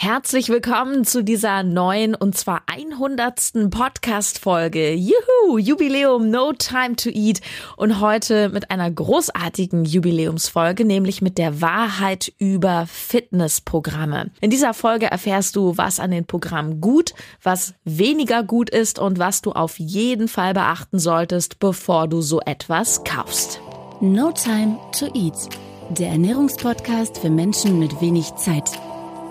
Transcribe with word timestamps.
Herzlich 0.00 0.48
willkommen 0.48 1.04
zu 1.04 1.24
dieser 1.24 1.64
neuen 1.64 2.14
und 2.14 2.36
zwar 2.36 2.62
100. 2.66 3.68
Podcast-Folge. 3.68 4.94
Juhu, 4.94 5.58
Jubiläum 5.58 6.30
No 6.30 6.52
Time 6.52 6.94
to 6.94 7.08
Eat 7.08 7.40
und 7.76 8.00
heute 8.00 8.48
mit 8.48 8.70
einer 8.70 8.88
großartigen 8.88 9.84
Jubiläumsfolge, 9.84 10.84
nämlich 10.84 11.20
mit 11.20 11.36
der 11.36 11.60
Wahrheit 11.60 12.32
über 12.38 12.86
Fitnessprogramme. 12.86 14.30
In 14.40 14.50
dieser 14.50 14.72
Folge 14.72 15.06
erfährst 15.06 15.56
du, 15.56 15.76
was 15.76 15.98
an 15.98 16.12
den 16.12 16.26
Programmen 16.26 16.80
gut, 16.80 17.12
was 17.42 17.74
weniger 17.82 18.44
gut 18.44 18.70
ist 18.70 19.00
und 19.00 19.18
was 19.18 19.42
du 19.42 19.50
auf 19.50 19.80
jeden 19.80 20.28
Fall 20.28 20.54
beachten 20.54 21.00
solltest, 21.00 21.58
bevor 21.58 22.06
du 22.06 22.20
so 22.20 22.40
etwas 22.42 23.02
kaufst. 23.02 23.60
No 24.00 24.30
Time 24.30 24.78
to 24.96 25.06
Eat, 25.06 25.48
der 25.90 26.10
Ernährungspodcast 26.10 27.18
für 27.18 27.30
Menschen 27.30 27.80
mit 27.80 28.00
wenig 28.00 28.32
Zeit 28.36 28.70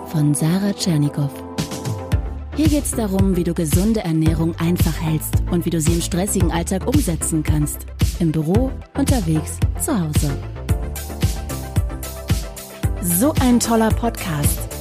von 0.08 0.34
Sarah 0.34 0.72
Tschernikow. 0.72 1.30
Hier 2.56 2.68
geht 2.68 2.84
es 2.84 2.92
darum, 2.92 3.36
wie 3.36 3.44
du 3.44 3.52
gesunde 3.54 4.00
Ernährung 4.00 4.54
einfach 4.58 4.98
hältst 5.00 5.34
und 5.50 5.64
wie 5.64 5.70
du 5.70 5.80
sie 5.80 5.92
im 5.92 6.00
stressigen 6.00 6.50
Alltag 6.50 6.86
umsetzen 6.86 7.42
kannst. 7.42 7.86
Im 8.18 8.32
Büro, 8.32 8.72
unterwegs, 8.96 9.58
zu 9.80 9.92
Hause. 9.92 10.30
So 13.02 13.32
ein 13.40 13.60
toller 13.60 13.90
Podcast. 13.90 14.77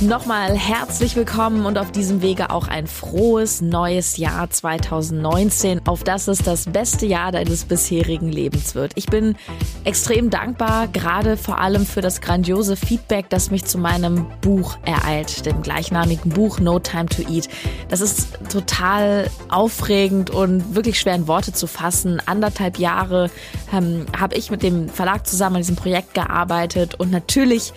Nochmal 0.00 0.56
herzlich 0.58 1.14
willkommen 1.14 1.64
und 1.66 1.78
auf 1.78 1.92
diesem 1.92 2.20
Wege 2.20 2.50
auch 2.50 2.66
ein 2.66 2.88
frohes 2.88 3.60
neues 3.60 4.16
Jahr 4.16 4.50
2019, 4.50 5.86
auf 5.86 6.02
das 6.02 6.26
es 6.26 6.38
das 6.38 6.66
beste 6.66 7.06
Jahr 7.06 7.30
deines 7.30 7.64
bisherigen 7.64 8.28
Lebens 8.28 8.74
wird. 8.74 8.92
Ich 8.96 9.06
bin 9.06 9.36
extrem 9.84 10.30
dankbar, 10.30 10.88
gerade 10.88 11.36
vor 11.36 11.58
allem 11.60 11.86
für 11.86 12.00
das 12.00 12.20
grandiose 12.20 12.76
Feedback, 12.76 13.30
das 13.30 13.50
mich 13.50 13.64
zu 13.64 13.78
meinem 13.78 14.26
Buch 14.40 14.76
ereilt, 14.84 15.46
dem 15.46 15.62
gleichnamigen 15.62 16.32
Buch 16.32 16.58
No 16.58 16.80
Time 16.80 17.06
to 17.06 17.22
Eat. 17.22 17.48
Das 17.88 18.00
ist 18.00 18.28
total 18.50 19.30
aufregend 19.48 20.28
und 20.28 20.74
wirklich 20.74 20.98
schwer 20.98 21.14
in 21.14 21.28
Worte 21.28 21.52
zu 21.52 21.68
fassen. 21.68 22.20
Anderthalb 22.26 22.78
Jahre 22.78 23.30
ähm, 23.72 24.06
habe 24.18 24.34
ich 24.34 24.50
mit 24.50 24.62
dem 24.62 24.88
Verlag 24.88 25.26
zusammen 25.26 25.56
an 25.56 25.62
diesem 25.62 25.76
Projekt 25.76 26.14
gearbeitet 26.14 26.96
und 26.96 27.10
natürlich 27.10 27.72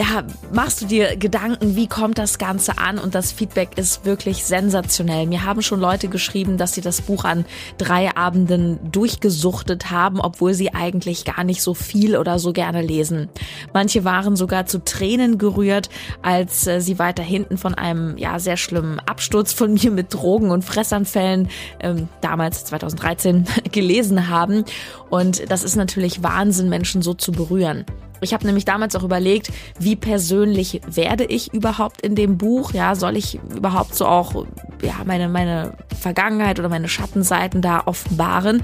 ja, 0.00 0.24
machst 0.50 0.80
du 0.80 0.86
dir 0.86 1.16
Gedanken, 1.16 1.76
wie 1.76 1.86
kommt 1.86 2.16
das 2.16 2.38
Ganze 2.38 2.78
an? 2.78 2.98
Und 2.98 3.14
das 3.14 3.32
Feedback 3.32 3.76
ist 3.76 4.06
wirklich 4.06 4.44
sensationell. 4.44 5.26
Mir 5.26 5.44
haben 5.44 5.60
schon 5.60 5.78
Leute 5.78 6.08
geschrieben, 6.08 6.56
dass 6.56 6.72
sie 6.72 6.80
das 6.80 7.02
Buch 7.02 7.24
an 7.24 7.44
drei 7.76 8.16
Abenden 8.16 8.78
durchgesuchtet 8.90 9.90
haben, 9.90 10.18
obwohl 10.18 10.54
sie 10.54 10.72
eigentlich 10.72 11.26
gar 11.26 11.44
nicht 11.44 11.60
so 11.60 11.74
viel 11.74 12.16
oder 12.16 12.38
so 12.38 12.54
gerne 12.54 12.80
lesen. 12.80 13.28
Manche 13.74 14.02
waren 14.06 14.36
sogar 14.36 14.64
zu 14.64 14.82
Tränen 14.82 15.36
gerührt, 15.36 15.90
als 16.22 16.66
äh, 16.66 16.80
sie 16.80 16.98
weiter 16.98 17.22
hinten 17.22 17.58
von 17.58 17.74
einem 17.74 18.16
ja 18.16 18.38
sehr 18.38 18.56
schlimmen 18.56 19.00
Absturz 19.00 19.52
von 19.52 19.74
mir 19.82 19.90
mit 19.90 20.14
Drogen 20.14 20.50
und 20.50 20.64
Fressanfällen 20.64 21.50
ähm, 21.78 22.08
damals 22.22 22.64
2013 22.64 23.44
gelesen 23.70 24.28
haben. 24.28 24.64
Und 25.10 25.50
das 25.50 25.62
ist 25.62 25.76
natürlich 25.76 26.22
Wahnsinn, 26.22 26.70
Menschen 26.70 27.02
so 27.02 27.12
zu 27.12 27.32
berühren. 27.32 27.84
Ich 28.20 28.34
habe 28.34 28.46
nämlich 28.46 28.64
damals 28.64 28.96
auch 28.96 29.02
überlegt, 29.02 29.50
wie 29.78 29.96
persönlich 29.96 30.80
werde 30.86 31.24
ich 31.24 31.52
überhaupt 31.52 32.02
in 32.02 32.14
dem 32.14 32.38
Buch? 32.38 32.72
Ja, 32.72 32.94
soll 32.94 33.16
ich 33.16 33.40
überhaupt 33.54 33.94
so 33.94 34.06
auch 34.06 34.46
ja, 34.82 34.94
meine 35.04 35.28
meine 35.28 35.74
Vergangenheit 35.98 36.58
oder 36.58 36.68
meine 36.68 36.88
Schattenseiten 36.88 37.62
da 37.62 37.82
offenbaren? 37.86 38.62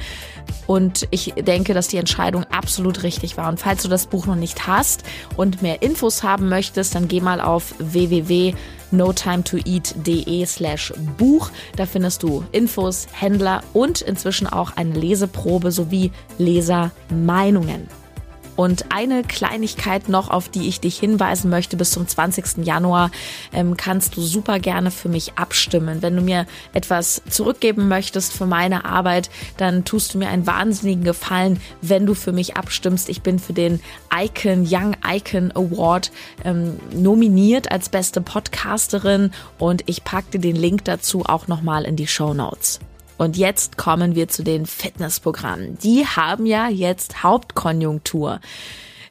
Und 0.67 1.07
ich 1.11 1.33
denke, 1.35 1.75
dass 1.75 1.89
die 1.89 1.98
Entscheidung 1.98 2.45
absolut 2.45 3.03
richtig 3.03 3.37
war. 3.37 3.48
Und 3.48 3.59
falls 3.61 3.83
du 3.83 3.89
das 3.89 4.07
Buch 4.07 4.27
noch 4.27 4.37
nicht 4.37 4.67
hast 4.67 5.05
und 5.37 5.61
mehr 5.63 5.83
Infos 5.83 6.23
haben 6.23 6.48
möchtest, 6.48 6.95
dann 6.95 7.09
geh 7.09 7.20
mal 7.20 7.41
auf 7.41 7.75
www.notimetoeat.de 7.79 10.47
slash 10.47 10.93
Buch. 11.17 11.51
Da 11.77 11.87
findest 11.87 12.23
du 12.23 12.45
Infos, 12.53 13.09
Händler 13.13 13.63
und 13.73 14.01
inzwischen 14.01 14.47
auch 14.47 14.77
eine 14.77 14.95
Leseprobe 14.95 15.70
sowie 15.70 16.13
Lesermeinungen. 16.39 17.89
Und 18.56 18.86
eine 18.90 19.22
Kleinigkeit 19.22 20.08
noch, 20.08 20.30
auf 20.30 20.48
die 20.48 20.68
ich 20.68 20.80
dich 20.80 20.98
hinweisen 20.98 21.50
möchte, 21.50 21.77
bis 21.77 21.90
zum 21.90 22.08
20. 22.08 22.64
Januar 22.64 23.11
ähm, 23.52 23.77
kannst 23.77 24.17
du 24.17 24.22
super 24.22 24.58
gerne 24.58 24.90
für 24.90 25.08
mich 25.08 25.34
abstimmen. 25.36 26.02
Wenn 26.02 26.17
du 26.17 26.22
mir 26.22 26.46
etwas 26.72 27.22
zurückgeben 27.28 27.89
möchtest 27.89 28.33
für 28.33 28.46
meine 28.46 28.84
Arbeit, 28.86 29.30
dann 29.58 29.84
tust 29.84 30.14
du 30.14 30.18
mir 30.18 30.28
einen 30.28 30.46
wahnsinnigen 30.46 31.05
Gefallen, 31.05 31.61
wenn 31.83 32.06
du 32.06 32.14
für 32.14 32.33
mich 32.33 32.56
abstimmst. 32.56 33.08
Ich 33.08 33.22
bin 33.22 33.39
für 33.39 33.52
den 33.52 33.80
Icon 34.14 34.67
Young 34.68 34.96
Icon 35.06 35.52
Award 35.55 36.11
ähm, 36.44 36.78
nominiert 36.94 37.70
als 37.70 37.90
beste 37.90 38.20
Podcasterin 38.20 39.30
und 39.58 39.84
ich 39.86 40.05
packe 40.05 40.33
dir 40.33 40.40
den 40.40 40.56
Link 40.56 40.84
dazu 40.84 41.24
auch 41.27 41.46
nochmal 41.48 41.84
in 41.84 41.96
die 41.96 42.06
Show 42.06 42.33
Notes. 42.33 42.80
Und 43.19 43.37
jetzt 43.37 43.77
kommen 43.77 44.15
wir 44.15 44.29
zu 44.29 44.43
den 44.43 44.67
Fitnessprogrammen. 44.67 45.79
Die 45.79 46.07
haben 46.07 46.47
ja 46.47 46.69
jetzt 46.69 47.23
Hauptkonjunktur. 47.23 48.41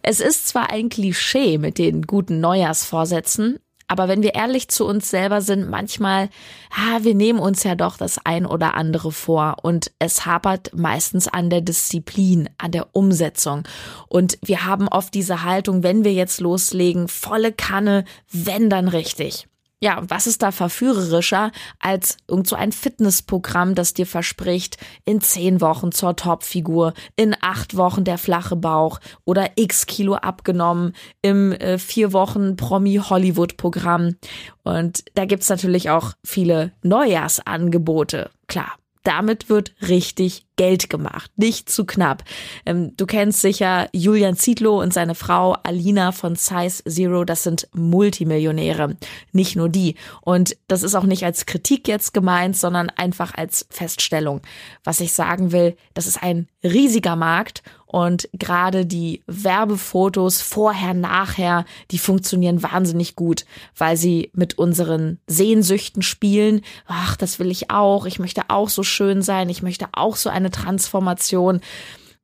Es 0.01 0.19
ist 0.19 0.47
zwar 0.47 0.69
ein 0.69 0.89
Klischee 0.89 1.57
mit 1.57 1.79
den 1.79 2.03
guten 2.03 2.39
Neujahrsvorsätzen, 2.39 3.59
aber 3.87 4.07
wenn 4.07 4.23
wir 4.23 4.33
ehrlich 4.33 4.67
zu 4.67 4.85
uns 4.85 5.09
selber 5.09 5.41
sind, 5.41 5.69
manchmal, 5.69 6.29
ah, 6.71 6.99
wir 7.01 7.13
nehmen 7.13 7.39
uns 7.39 7.63
ja 7.63 7.75
doch 7.75 7.97
das 7.97 8.19
ein 8.23 8.45
oder 8.45 8.73
andere 8.73 9.11
vor 9.11 9.57
und 9.61 9.91
es 9.99 10.25
hapert 10.25 10.71
meistens 10.75 11.27
an 11.27 11.49
der 11.49 11.61
Disziplin, 11.61 12.49
an 12.57 12.71
der 12.71 12.95
Umsetzung. 12.95 13.63
Und 14.07 14.39
wir 14.43 14.65
haben 14.65 14.87
oft 14.87 15.13
diese 15.13 15.43
Haltung, 15.43 15.83
wenn 15.83 16.03
wir 16.03 16.13
jetzt 16.13 16.41
loslegen, 16.41 17.07
volle 17.07 17.51
Kanne, 17.51 18.05
wenn 18.31 18.69
dann 18.69 18.87
richtig. 18.87 19.47
Ja, 19.85 20.01
was 20.07 20.25
ist 20.25 20.41
da 20.41 20.49
verführerischer 20.49 21.51
als 21.79 22.17
irgend 22.27 22.47
so 22.47 22.55
ein 22.55 22.71
Fitnessprogramm, 22.71 23.75
das 23.75 23.93
dir 23.93 24.07
verspricht, 24.07 24.77
in 25.03 25.21
zehn 25.21 25.61
Wochen 25.61 25.91
zur 25.91 26.15
Topfigur, 26.15 26.95
in 27.15 27.35
acht 27.39 27.77
Wochen 27.77 28.03
der 28.03 28.17
flache 28.17 28.55
Bauch 28.55 28.99
oder 29.25 29.51
x 29.57 29.85
Kilo 29.85 30.15
abgenommen 30.15 30.93
im 31.21 31.51
äh, 31.51 31.77
vier 31.77 32.13
Wochen 32.13 32.55
Promi-Hollywood-Programm. 32.55 34.15
Und 34.63 35.03
da 35.13 35.25
gibt's 35.25 35.49
natürlich 35.49 35.91
auch 35.91 36.13
viele 36.23 36.71
Neujahrsangebote. 36.81 38.31
Klar, 38.47 38.79
damit 39.05 39.49
wird 39.49 39.73
richtig 39.87 40.45
Geld 40.57 40.89
gemacht, 40.89 41.31
nicht 41.35 41.69
zu 41.69 41.85
knapp. 41.85 42.23
Ähm, 42.65 42.95
du 42.97 43.05
kennst 43.05 43.41
sicher 43.41 43.87
Julian 43.93 44.35
Zietlow 44.35 44.81
und 44.81 44.93
seine 44.93 45.15
Frau 45.15 45.53
Alina 45.63 46.11
von 46.11 46.35
Size 46.35 46.83
Zero, 46.85 47.25
das 47.25 47.43
sind 47.43 47.67
Multimillionäre, 47.73 48.95
nicht 49.31 49.55
nur 49.55 49.69
die. 49.69 49.95
Und 50.21 50.57
das 50.67 50.83
ist 50.83 50.95
auch 50.95 51.03
nicht 51.03 51.23
als 51.23 51.45
Kritik 51.45 51.87
jetzt 51.87 52.13
gemeint, 52.13 52.57
sondern 52.57 52.89
einfach 52.89 53.33
als 53.35 53.67
Feststellung. 53.69 54.41
Was 54.83 55.01
ich 55.01 55.13
sagen 55.13 55.51
will, 55.51 55.75
das 55.93 56.07
ist 56.07 56.23
ein 56.23 56.47
riesiger 56.63 57.15
Markt 57.15 57.63
und 57.95 58.27
gerade 58.33 58.85
die 58.85 59.23
Werbefotos 59.25 60.41
vorher, 60.41 60.93
nachher, 60.93 61.63
die 61.91 61.97
funktionieren 61.97 62.61
wahnsinnig 62.61 63.15
gut, 63.15 63.45
weil 63.77 63.95
sie 63.95 64.31
mit 64.33 64.57
unseren 64.57 65.17
Sehnsüchten 65.27 66.01
spielen. 66.01 66.59
Ach, 66.87 67.15
das 67.15 67.39
will 67.39 67.49
ich 67.49 67.71
auch. 67.71 68.05
Ich 68.05 68.19
möchte 68.19 68.49
auch 68.49 68.67
so 68.67 68.83
schön 68.83 69.21
sein. 69.21 69.47
Ich 69.47 69.63
möchte 69.63 69.87
auch 69.93 70.17
so 70.17 70.29
eine 70.29 70.51
Transformation. 70.51 71.61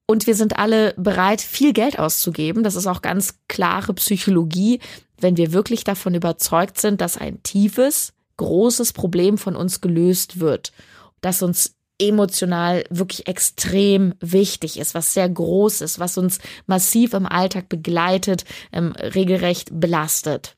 Und 0.05 0.27
wir 0.27 0.35
sind 0.35 0.59
alle 0.59 0.93
bereit, 0.97 1.39
viel 1.39 1.71
Geld 1.71 1.97
auszugeben. 1.97 2.63
Das 2.63 2.75
ist 2.75 2.87
auch 2.87 3.01
ganz 3.01 3.35
klare 3.47 3.93
Psychologie, 3.93 4.81
wenn 5.21 5.37
wir 5.37 5.53
wirklich 5.53 5.85
davon 5.85 6.15
überzeugt 6.15 6.81
sind, 6.81 6.99
dass 6.99 7.15
ein 7.15 7.43
tiefes, 7.43 8.11
großes 8.35 8.91
Problem 8.91 9.37
von 9.37 9.55
uns 9.55 9.79
gelöst 9.79 10.41
wird, 10.41 10.73
das 11.21 11.41
uns 11.41 11.75
emotional 12.01 12.83
wirklich 12.89 13.27
extrem 13.27 14.13
wichtig 14.19 14.79
ist, 14.79 14.93
was 14.93 15.13
sehr 15.13 15.29
groß 15.29 15.81
ist, 15.81 15.99
was 15.99 16.17
uns 16.17 16.39
massiv 16.65 17.13
im 17.13 17.25
Alltag 17.25 17.69
begleitet, 17.69 18.45
ähm, 18.71 18.93
regelrecht 18.93 19.69
belastet. 19.71 20.55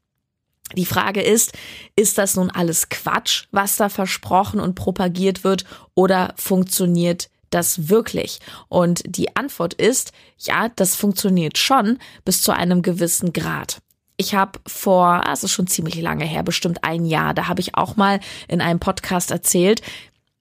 Die 0.76 0.86
Frage 0.86 1.22
ist, 1.22 1.54
ist 1.96 2.18
das 2.18 2.36
nun 2.36 2.50
alles 2.50 2.90
Quatsch, 2.90 3.46
was 3.52 3.76
da 3.76 3.90
versprochen 3.90 4.60
und 4.60 4.76
propagiert 4.76 5.44
wird, 5.44 5.66
oder 5.94 6.34
funktioniert 6.38 7.30
das 7.52 7.90
wirklich? 7.90 8.40
Und 8.70 9.04
die 9.06 9.36
Antwort 9.36 9.74
ist, 9.76 10.14
ja, 10.40 10.70
das 10.76 10.96
funktioniert 10.96 11.58
schon 11.58 12.00
bis 12.26 12.42
zu 12.42 12.52
einem 12.54 12.82
gewissen 12.82 13.34
Grad. 13.34 13.82
Ich 14.18 14.36
habe 14.36 14.60
vor, 14.68 15.28
ah, 15.28 15.34
es 15.34 15.44
ist 15.44 15.52
schon 15.52 15.68
ziemlich 15.68 16.00
lange 16.00 16.26
her, 16.26 16.44
bestimmt 16.44 16.84
ein 16.84 17.06
Jahr, 17.06 17.34
da 17.34 17.48
habe 17.48 17.62
ich 17.62 17.76
auch 17.76 17.96
mal 17.96 18.20
in 18.48 18.62
einem 18.62 18.80
Podcast 18.80 19.32
erzählt, 19.32 19.82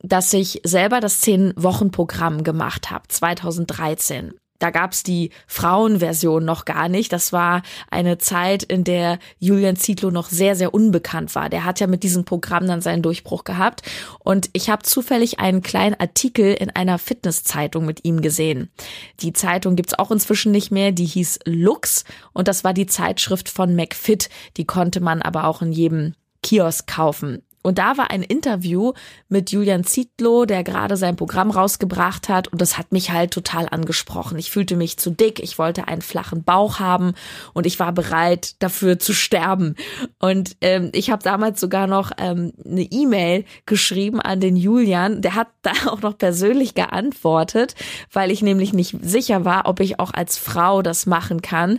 dass 0.02 0.32
ich 0.32 0.60
selber 0.64 1.00
das 1.00 1.20
Zehn-Wochen-Programm 1.20 2.44
gemacht 2.44 2.90
habe, 2.90 3.08
2013. 3.08 4.34
da 4.58 4.70
gab's 4.70 5.02
die 5.02 5.30
Frauenversion 5.48 6.44
noch 6.44 6.64
gar 6.64 6.88
nicht. 6.88 7.12
Das 7.12 7.32
war 7.32 7.62
eine 7.90 8.18
Zeit, 8.18 8.62
in 8.62 8.84
der 8.84 9.18
Julian 9.40 9.74
Zietlow 9.74 10.12
noch 10.12 10.28
sehr, 10.28 10.54
sehr 10.54 10.72
unbekannt 10.72 11.34
war. 11.34 11.48
Der 11.48 11.64
hat 11.64 11.80
ja 11.80 11.88
mit 11.88 12.04
diesem 12.04 12.24
Programm 12.24 12.68
dann 12.68 12.80
seinen 12.80 13.02
Durchbruch 13.02 13.42
gehabt. 13.42 13.82
Und 14.20 14.50
ich 14.52 14.70
habe 14.70 14.84
zufällig 14.84 15.40
einen 15.40 15.62
kleinen 15.62 15.98
Artikel 15.98 16.54
in 16.54 16.70
einer 16.70 16.98
Fitnesszeitung 17.00 17.84
mit 17.84 18.04
ihm 18.04 18.22
gesehen. 18.22 18.70
Die 19.18 19.32
Zeitung 19.32 19.74
gibt's 19.74 19.98
auch 19.98 20.12
inzwischen 20.12 20.52
nicht 20.52 20.70
mehr. 20.70 20.92
Die 20.92 21.06
hieß 21.06 21.40
Lux 21.44 22.04
und 22.32 22.46
das 22.46 22.62
war 22.62 22.72
die 22.72 22.86
Zeitschrift 22.86 23.48
von 23.48 23.74
McFit. 23.74 24.28
Die 24.56 24.64
konnte 24.64 25.00
man 25.00 25.22
aber 25.22 25.48
auch 25.48 25.60
in 25.60 25.72
jedem 25.72 26.14
Kiosk 26.44 26.86
kaufen. 26.86 27.42
Und 27.62 27.78
da 27.78 27.96
war 27.96 28.10
ein 28.10 28.22
Interview 28.22 28.92
mit 29.28 29.52
Julian 29.52 29.84
Zietlow, 29.84 30.44
der 30.44 30.64
gerade 30.64 30.96
sein 30.96 31.16
Programm 31.16 31.50
rausgebracht 31.50 32.28
hat. 32.28 32.48
Und 32.48 32.60
das 32.60 32.76
hat 32.76 32.92
mich 32.92 33.10
halt 33.10 33.30
total 33.30 33.68
angesprochen. 33.70 34.38
Ich 34.38 34.50
fühlte 34.50 34.76
mich 34.76 34.98
zu 34.98 35.10
dick, 35.10 35.40
ich 35.40 35.58
wollte 35.58 35.88
einen 35.88 36.02
flachen 36.02 36.42
Bauch 36.42 36.80
haben 36.80 37.14
und 37.52 37.66
ich 37.66 37.78
war 37.78 37.92
bereit, 37.92 38.56
dafür 38.60 38.98
zu 38.98 39.14
sterben. 39.14 39.76
Und 40.18 40.56
ähm, 40.60 40.90
ich 40.92 41.10
habe 41.10 41.22
damals 41.22 41.60
sogar 41.60 41.86
noch 41.86 42.10
ähm, 42.18 42.52
eine 42.64 42.82
E-Mail 42.82 43.44
geschrieben 43.66 44.20
an 44.20 44.40
den 44.40 44.56
Julian. 44.56 45.22
Der 45.22 45.34
hat 45.34 45.48
da 45.62 45.72
auch 45.86 46.02
noch 46.02 46.18
persönlich 46.18 46.74
geantwortet, 46.74 47.74
weil 48.12 48.30
ich 48.30 48.42
nämlich 48.42 48.72
nicht 48.72 48.96
sicher 49.02 49.44
war, 49.44 49.66
ob 49.66 49.80
ich 49.80 50.00
auch 50.00 50.12
als 50.12 50.36
Frau 50.36 50.82
das 50.82 51.06
machen 51.06 51.42
kann. 51.42 51.78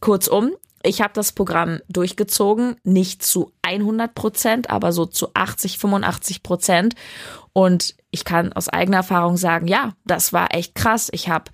Kurzum, 0.00 0.52
ich 0.82 1.02
habe 1.02 1.12
das 1.14 1.32
Programm 1.32 1.80
durchgezogen, 1.88 2.76
nicht 2.84 3.22
zu 3.22 3.52
100 3.62 4.14
Prozent, 4.14 4.70
aber 4.70 4.92
so 4.92 5.06
zu 5.06 5.28
80, 5.34 5.78
85 5.78 6.42
Prozent. 6.42 6.94
Und 7.52 7.94
ich 8.10 8.24
kann 8.24 8.52
aus 8.52 8.68
eigener 8.68 8.98
Erfahrung 8.98 9.36
sagen, 9.36 9.66
ja, 9.66 9.94
das 10.04 10.32
war 10.32 10.54
echt 10.54 10.74
krass. 10.74 11.08
Ich 11.12 11.28
habe 11.28 11.50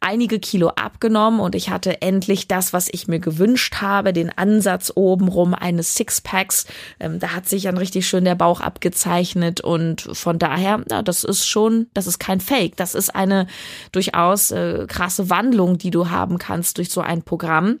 einige 0.00 0.38
Kilo 0.38 0.68
abgenommen 0.68 1.40
und 1.40 1.54
ich 1.54 1.70
hatte 1.70 2.02
endlich 2.02 2.46
das, 2.46 2.72
was 2.72 2.88
ich 2.90 3.08
mir 3.08 3.18
gewünscht 3.18 3.76
habe, 3.80 4.12
den 4.12 4.30
Ansatz 4.36 4.92
obenrum 4.94 5.54
eines 5.54 5.94
Sixpacks. 5.96 6.66
Ähm, 7.00 7.18
da 7.18 7.34
hat 7.34 7.48
sich 7.48 7.64
dann 7.64 7.78
richtig 7.78 8.06
schön 8.06 8.24
der 8.24 8.34
Bauch 8.34 8.60
abgezeichnet 8.60 9.60
und 9.60 10.02
von 10.12 10.38
daher, 10.38 10.84
ja, 10.90 11.02
das 11.02 11.24
ist 11.24 11.46
schon, 11.46 11.88
das 11.94 12.06
ist 12.06 12.18
kein 12.18 12.40
Fake. 12.40 12.76
Das 12.76 12.94
ist 12.94 13.14
eine 13.14 13.46
durchaus 13.92 14.50
äh, 14.50 14.86
krasse 14.86 15.30
Wandlung, 15.30 15.78
die 15.78 15.90
du 15.90 16.10
haben 16.10 16.38
kannst 16.38 16.78
durch 16.78 16.90
so 16.90 17.00
ein 17.00 17.22
Programm. 17.22 17.80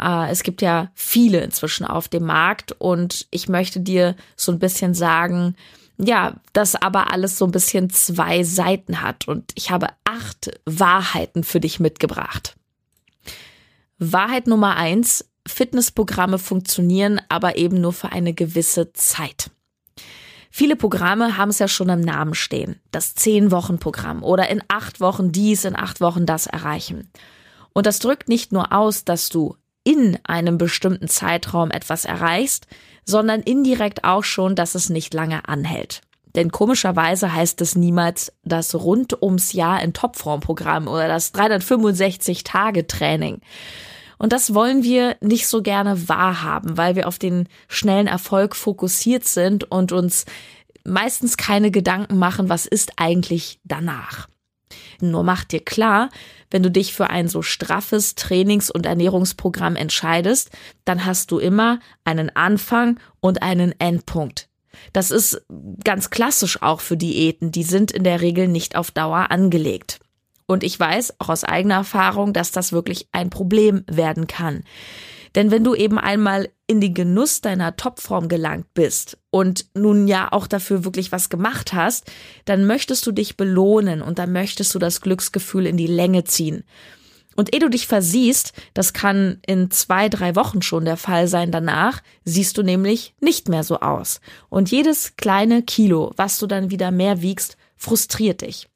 Äh, 0.00 0.30
es 0.30 0.42
gibt 0.42 0.62
ja 0.62 0.90
viele 0.94 1.40
inzwischen 1.40 1.86
auf 1.86 2.08
dem 2.08 2.24
Markt 2.24 2.72
und 2.78 3.26
ich 3.30 3.48
möchte 3.48 3.80
dir 3.80 4.16
so 4.36 4.52
ein 4.52 4.58
bisschen 4.58 4.94
sagen, 4.94 5.56
ja, 5.98 6.34
dass 6.52 6.74
aber 6.74 7.12
alles 7.12 7.38
so 7.38 7.44
ein 7.44 7.52
bisschen 7.52 7.90
zwei 7.90 8.42
Seiten 8.42 9.02
hat 9.02 9.28
und 9.28 9.52
ich 9.54 9.70
habe 9.70 9.88
acht 10.04 10.50
Wahrheiten 10.64 11.44
für 11.44 11.60
dich 11.60 11.80
mitgebracht. 11.80 12.56
Wahrheit 13.98 14.46
Nummer 14.46 14.76
eins, 14.76 15.24
Fitnessprogramme 15.46 16.38
funktionieren 16.38 17.20
aber 17.28 17.56
eben 17.56 17.80
nur 17.80 17.92
für 17.92 18.10
eine 18.10 18.32
gewisse 18.32 18.92
Zeit. 18.92 19.50
Viele 20.50 20.76
Programme 20.76 21.38
haben 21.38 21.48
es 21.48 21.60
ja 21.60 21.68
schon 21.68 21.88
im 21.88 22.00
Namen 22.00 22.34
stehen. 22.34 22.78
Das 22.90 23.14
Zehn-Wochen-Programm 23.14 24.22
oder 24.22 24.50
in 24.50 24.62
acht 24.68 25.00
Wochen 25.00 25.32
dies, 25.32 25.64
in 25.64 25.76
acht 25.76 26.00
Wochen 26.00 26.26
das 26.26 26.46
erreichen. 26.46 27.10
Und 27.72 27.86
das 27.86 28.00
drückt 28.00 28.28
nicht 28.28 28.52
nur 28.52 28.72
aus, 28.72 29.04
dass 29.04 29.30
du 29.30 29.56
in 29.84 30.18
einem 30.24 30.58
bestimmten 30.58 31.08
Zeitraum 31.08 31.70
etwas 31.70 32.04
erreichst, 32.04 32.66
sondern 33.04 33.40
indirekt 33.40 34.04
auch 34.04 34.24
schon, 34.24 34.54
dass 34.54 34.74
es 34.74 34.90
nicht 34.90 35.14
lange 35.14 35.48
anhält. 35.48 36.02
Denn 36.34 36.50
komischerweise 36.50 37.34
heißt 37.34 37.60
es 37.60 37.76
niemals 37.76 38.32
das 38.44 38.74
rund 38.74 39.22
ums 39.22 39.52
Jahr 39.52 39.82
in 39.82 39.92
Topform-Programm 39.92 40.88
oder 40.88 41.06
das 41.08 41.34
365-Tage-Training. 41.34 43.42
Und 44.18 44.32
das 44.32 44.54
wollen 44.54 44.82
wir 44.82 45.16
nicht 45.20 45.46
so 45.48 45.60
gerne 45.62 46.08
wahrhaben, 46.08 46.78
weil 46.78 46.96
wir 46.96 47.06
auf 47.08 47.18
den 47.18 47.48
schnellen 47.68 48.06
Erfolg 48.06 48.56
fokussiert 48.56 49.24
sind 49.24 49.64
und 49.64 49.92
uns 49.92 50.24
meistens 50.84 51.36
keine 51.36 51.70
Gedanken 51.70 52.18
machen, 52.18 52.48
was 52.48 52.64
ist 52.66 52.92
eigentlich 52.96 53.60
danach. 53.64 54.28
Nur 55.00 55.22
mach 55.22 55.44
dir 55.44 55.60
klar, 55.60 56.10
wenn 56.50 56.62
du 56.62 56.70
dich 56.70 56.92
für 56.92 57.10
ein 57.10 57.28
so 57.28 57.42
straffes 57.42 58.14
Trainings- 58.14 58.70
und 58.70 58.86
Ernährungsprogramm 58.86 59.76
entscheidest, 59.76 60.50
dann 60.84 61.04
hast 61.04 61.30
du 61.30 61.38
immer 61.38 61.80
einen 62.04 62.34
Anfang 62.34 63.00
und 63.20 63.42
einen 63.42 63.74
Endpunkt. 63.78 64.48
Das 64.92 65.10
ist 65.10 65.42
ganz 65.84 66.10
klassisch 66.10 66.62
auch 66.62 66.80
für 66.80 66.96
Diäten. 66.96 67.52
Die 67.52 67.62
sind 67.62 67.92
in 67.92 68.04
der 68.04 68.20
Regel 68.20 68.48
nicht 68.48 68.76
auf 68.76 68.90
Dauer 68.90 69.30
angelegt. 69.30 70.00
Und 70.46 70.64
ich 70.64 70.78
weiß 70.78 71.20
auch 71.20 71.28
aus 71.28 71.44
eigener 71.44 71.76
Erfahrung, 71.76 72.32
dass 72.32 72.52
das 72.52 72.72
wirklich 72.72 73.08
ein 73.12 73.30
Problem 73.30 73.84
werden 73.86 74.26
kann. 74.26 74.64
Denn 75.34 75.50
wenn 75.50 75.64
du 75.64 75.74
eben 75.74 75.98
einmal 75.98 76.50
in 76.66 76.80
den 76.80 76.94
Genuss 76.94 77.40
deiner 77.40 77.76
Topform 77.76 78.28
gelangt 78.28 78.74
bist 78.74 79.18
und 79.30 79.66
nun 79.74 80.06
ja 80.06 80.30
auch 80.30 80.46
dafür 80.46 80.84
wirklich 80.84 81.12
was 81.12 81.30
gemacht 81.30 81.72
hast, 81.72 82.10
dann 82.44 82.66
möchtest 82.66 83.06
du 83.06 83.12
dich 83.12 83.36
belohnen 83.36 84.02
und 84.02 84.18
dann 84.18 84.32
möchtest 84.32 84.74
du 84.74 84.78
das 84.78 85.00
Glücksgefühl 85.00 85.66
in 85.66 85.76
die 85.76 85.86
Länge 85.86 86.24
ziehen. 86.24 86.64
Und 87.34 87.54
ehe 87.54 87.60
du 87.60 87.70
dich 87.70 87.86
versiehst, 87.86 88.52
das 88.74 88.92
kann 88.92 89.38
in 89.46 89.70
zwei, 89.70 90.08
drei 90.08 90.36
Wochen 90.36 90.60
schon 90.60 90.84
der 90.84 90.98
Fall 90.98 91.28
sein 91.28 91.50
danach, 91.50 92.02
siehst 92.24 92.58
du 92.58 92.62
nämlich 92.62 93.14
nicht 93.20 93.48
mehr 93.48 93.64
so 93.64 93.80
aus. 93.80 94.20
Und 94.50 94.70
jedes 94.70 95.16
kleine 95.16 95.62
Kilo, 95.62 96.12
was 96.16 96.38
du 96.38 96.46
dann 96.46 96.70
wieder 96.70 96.90
mehr 96.90 97.22
wiegst, 97.22 97.56
frustriert 97.76 98.42
dich. 98.42 98.68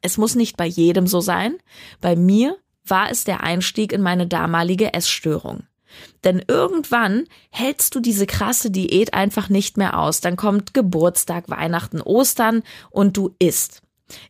Es 0.00 0.16
muss 0.18 0.34
nicht 0.34 0.56
bei 0.56 0.66
jedem 0.66 1.06
so 1.06 1.20
sein. 1.20 1.56
Bei 2.00 2.16
mir 2.16 2.56
war 2.86 3.10
es 3.10 3.24
der 3.24 3.42
Einstieg 3.42 3.92
in 3.92 4.02
meine 4.02 4.26
damalige 4.26 4.92
Essstörung. 4.92 5.64
Denn 6.24 6.42
irgendwann 6.46 7.24
hältst 7.50 7.94
du 7.94 8.00
diese 8.00 8.26
krasse 8.26 8.70
Diät 8.70 9.14
einfach 9.14 9.48
nicht 9.48 9.76
mehr 9.76 9.98
aus. 9.98 10.20
Dann 10.20 10.36
kommt 10.36 10.74
Geburtstag, 10.74 11.48
Weihnachten, 11.48 12.00
Ostern 12.00 12.62
und 12.90 13.16
du 13.16 13.34
isst. 13.38 13.82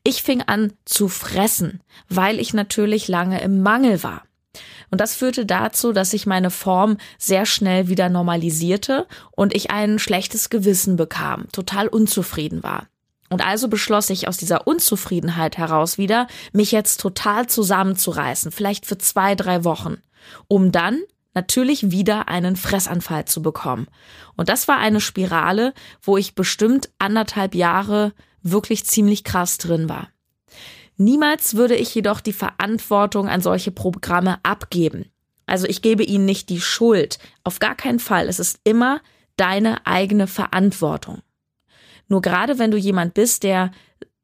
Ich 0.02 0.22
fing 0.22 0.43
an 0.43 0.72
zu 0.84 1.08
fressen, 1.08 1.81
weil 2.08 2.38
ich 2.40 2.55
natürlich 2.55 3.08
lange 3.08 3.40
im 3.40 3.62
Mangel 3.62 4.02
war. 4.02 4.22
Und 4.90 5.00
das 5.00 5.16
führte 5.16 5.46
dazu, 5.46 5.93
dass 5.93 6.12
sich 6.12 6.26
meine 6.26 6.50
Form 6.50 6.99
sehr 7.19 7.46
schnell 7.46 7.88
wieder 7.88 8.08
normalisierte 8.08 9.06
und 9.32 9.55
ich 9.55 9.70
ein 9.70 9.99
schlechtes 9.99 10.50
Gewissen 10.50 10.96
bekam, 10.96 11.50
total 11.50 11.88
unzufrieden 11.88 12.62
war. 12.62 12.87
Und 13.31 13.44
also 13.44 13.69
beschloss 13.69 14.10
ich 14.10 14.28
aus 14.28 14.37
dieser 14.37 14.67
Unzufriedenheit 14.67 15.58
heraus 15.58 15.99
wieder, 15.99 16.28
mich 16.52 16.70
jetzt 16.70 17.00
total 17.00 17.49
zusammenzureißen, 17.49 18.52
vielleicht 18.52 18.87
für 18.87 18.99
zwei, 18.99 19.34
drei 19.34 19.64
Wochen, 19.64 19.96
um 20.46 20.70
dann 20.70 21.00
natürlich 21.34 21.90
wieder 21.90 22.28
einen 22.28 22.56
Fressanfall 22.56 23.25
zu 23.26 23.42
bekommen. 23.42 23.88
Und 24.36 24.48
das 24.48 24.69
war 24.69 24.78
eine 24.78 25.00
Spirale, 25.00 25.75
wo 26.02 26.16
ich 26.16 26.34
bestimmt 26.34 26.90
anderthalb 26.98 27.54
Jahre 27.54 28.12
wirklich 28.42 28.86
ziemlich 28.86 29.25
krass 29.25 29.58
drin 29.58 29.88
war. 29.88 30.08
Niemals 30.96 31.54
würde 31.56 31.75
ich 31.75 31.94
jedoch 31.94 32.20
die 32.20 32.32
Verantwortung 32.32 33.28
an 33.28 33.40
solche 33.40 33.72
Programme 33.72 34.38
abgeben. 34.44 35.06
Also 35.46 35.66
ich 35.66 35.82
gebe 35.82 36.04
ihnen 36.04 36.25
nicht 36.25 36.48
die 36.48 36.60
Schuld. 36.60 37.19
Auf 37.42 37.58
gar 37.58 37.75
keinen 37.75 37.98
Fall. 37.98 38.28
Es 38.28 38.38
ist 38.38 38.60
immer 38.64 39.00
deine 39.36 39.86
eigene 39.86 40.26
Verantwortung. 40.26 41.20
Nur 42.08 42.22
gerade 42.22 42.58
wenn 42.58 42.70
du 42.70 42.76
jemand 42.76 43.14
bist, 43.14 43.43
der 43.43 43.72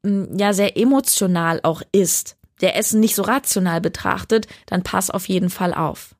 mm, 0.03 0.37
ja 0.37 0.53
sehr 0.53 0.77
emotional 0.77 1.59
auch 1.63 1.81
ist, 1.91 2.37
der 2.61 2.77
Essen 2.77 2.99
nicht 2.99 3.15
so 3.15 3.23
rational 3.23 3.81
betrachtet, 3.81 4.47
dann 4.67 4.83
pass 4.83 5.09
auf 5.09 5.27
jeden 5.27 5.49
Fall 5.49 5.73
auf. 5.73 6.15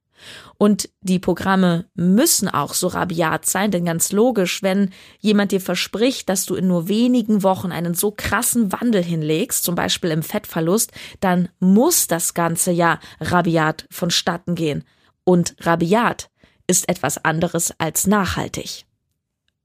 Und 0.61 0.89
die 1.01 1.17
Programme 1.17 1.85
müssen 1.95 2.47
auch 2.47 2.75
so 2.75 2.85
rabiat 2.85 3.47
sein, 3.47 3.71
denn 3.71 3.83
ganz 3.83 4.11
logisch, 4.11 4.61
wenn 4.61 4.91
jemand 5.17 5.51
dir 5.51 5.59
verspricht, 5.59 6.29
dass 6.29 6.45
du 6.45 6.53
in 6.53 6.67
nur 6.67 6.87
wenigen 6.87 7.41
Wochen 7.41 7.71
einen 7.71 7.95
so 7.95 8.11
krassen 8.11 8.71
Wandel 8.71 9.03
hinlegst, 9.03 9.63
zum 9.63 9.73
Beispiel 9.73 10.11
im 10.11 10.21
Fettverlust, 10.21 10.91
dann 11.19 11.49
muss 11.59 12.05
das 12.05 12.35
Ganze 12.35 12.69
ja 12.71 12.99
rabiat 13.19 13.87
vonstatten 13.89 14.53
gehen. 14.53 14.83
Und 15.23 15.55
rabiat 15.61 16.29
ist 16.67 16.87
etwas 16.87 17.25
anderes 17.25 17.73
als 17.79 18.05
nachhaltig. 18.05 18.85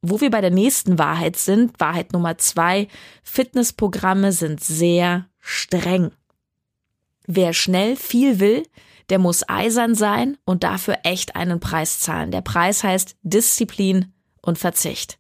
Wo 0.01 0.23
wir 0.23 0.31
bei 0.31 0.41
der 0.41 0.51
nächsten 0.51 0.99
Wahrheit 0.99 1.37
sind, 1.37 1.79
Wahrheit 1.79 2.15
Nummer 2.15 2.39
zwei, 2.39 2.89
Fitnessprogramme 3.23 4.33
sind 4.33 4.65
sehr 4.65 5.27
streng. 5.41 6.13
Wer 7.27 7.53
schnell 7.53 7.97
viel 7.97 8.41
will, 8.41 8.63
der 9.11 9.19
muss 9.19 9.49
eisern 9.49 9.95
sein 9.95 10.37
und 10.45 10.65
dafür 10.65 10.99
echt 11.05 11.37
einen 11.37 11.61
Preis 11.61 12.01
zahlen. 12.01 12.31
Der 12.31 12.43
Preis 12.43 12.83
heißt 12.85 13.17
Disziplin 13.23 14.13
und 14.43 14.59
Verzicht. 14.59 15.19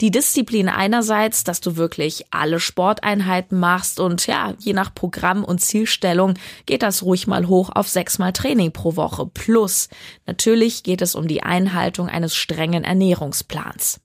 Die 0.00 0.12
Disziplin 0.12 0.68
einerseits, 0.68 1.42
dass 1.42 1.60
du 1.60 1.76
wirklich 1.76 2.26
alle 2.30 2.60
Sporteinheiten 2.60 3.58
machst 3.58 3.98
und 3.98 4.26
ja, 4.26 4.54
je 4.58 4.72
nach 4.72 4.94
Programm 4.94 5.42
und 5.42 5.60
Zielstellung 5.60 6.34
geht 6.66 6.82
das 6.82 7.02
ruhig 7.02 7.26
mal 7.26 7.48
hoch 7.48 7.70
auf 7.74 7.88
sechsmal 7.88 8.32
Training 8.32 8.72
pro 8.72 8.94
Woche. 8.94 9.26
Plus, 9.26 9.88
natürlich 10.26 10.84
geht 10.84 11.02
es 11.02 11.16
um 11.16 11.26
die 11.26 11.42
Einhaltung 11.42 12.08
eines 12.08 12.36
strengen 12.36 12.84
Ernährungsplans. 12.84 14.00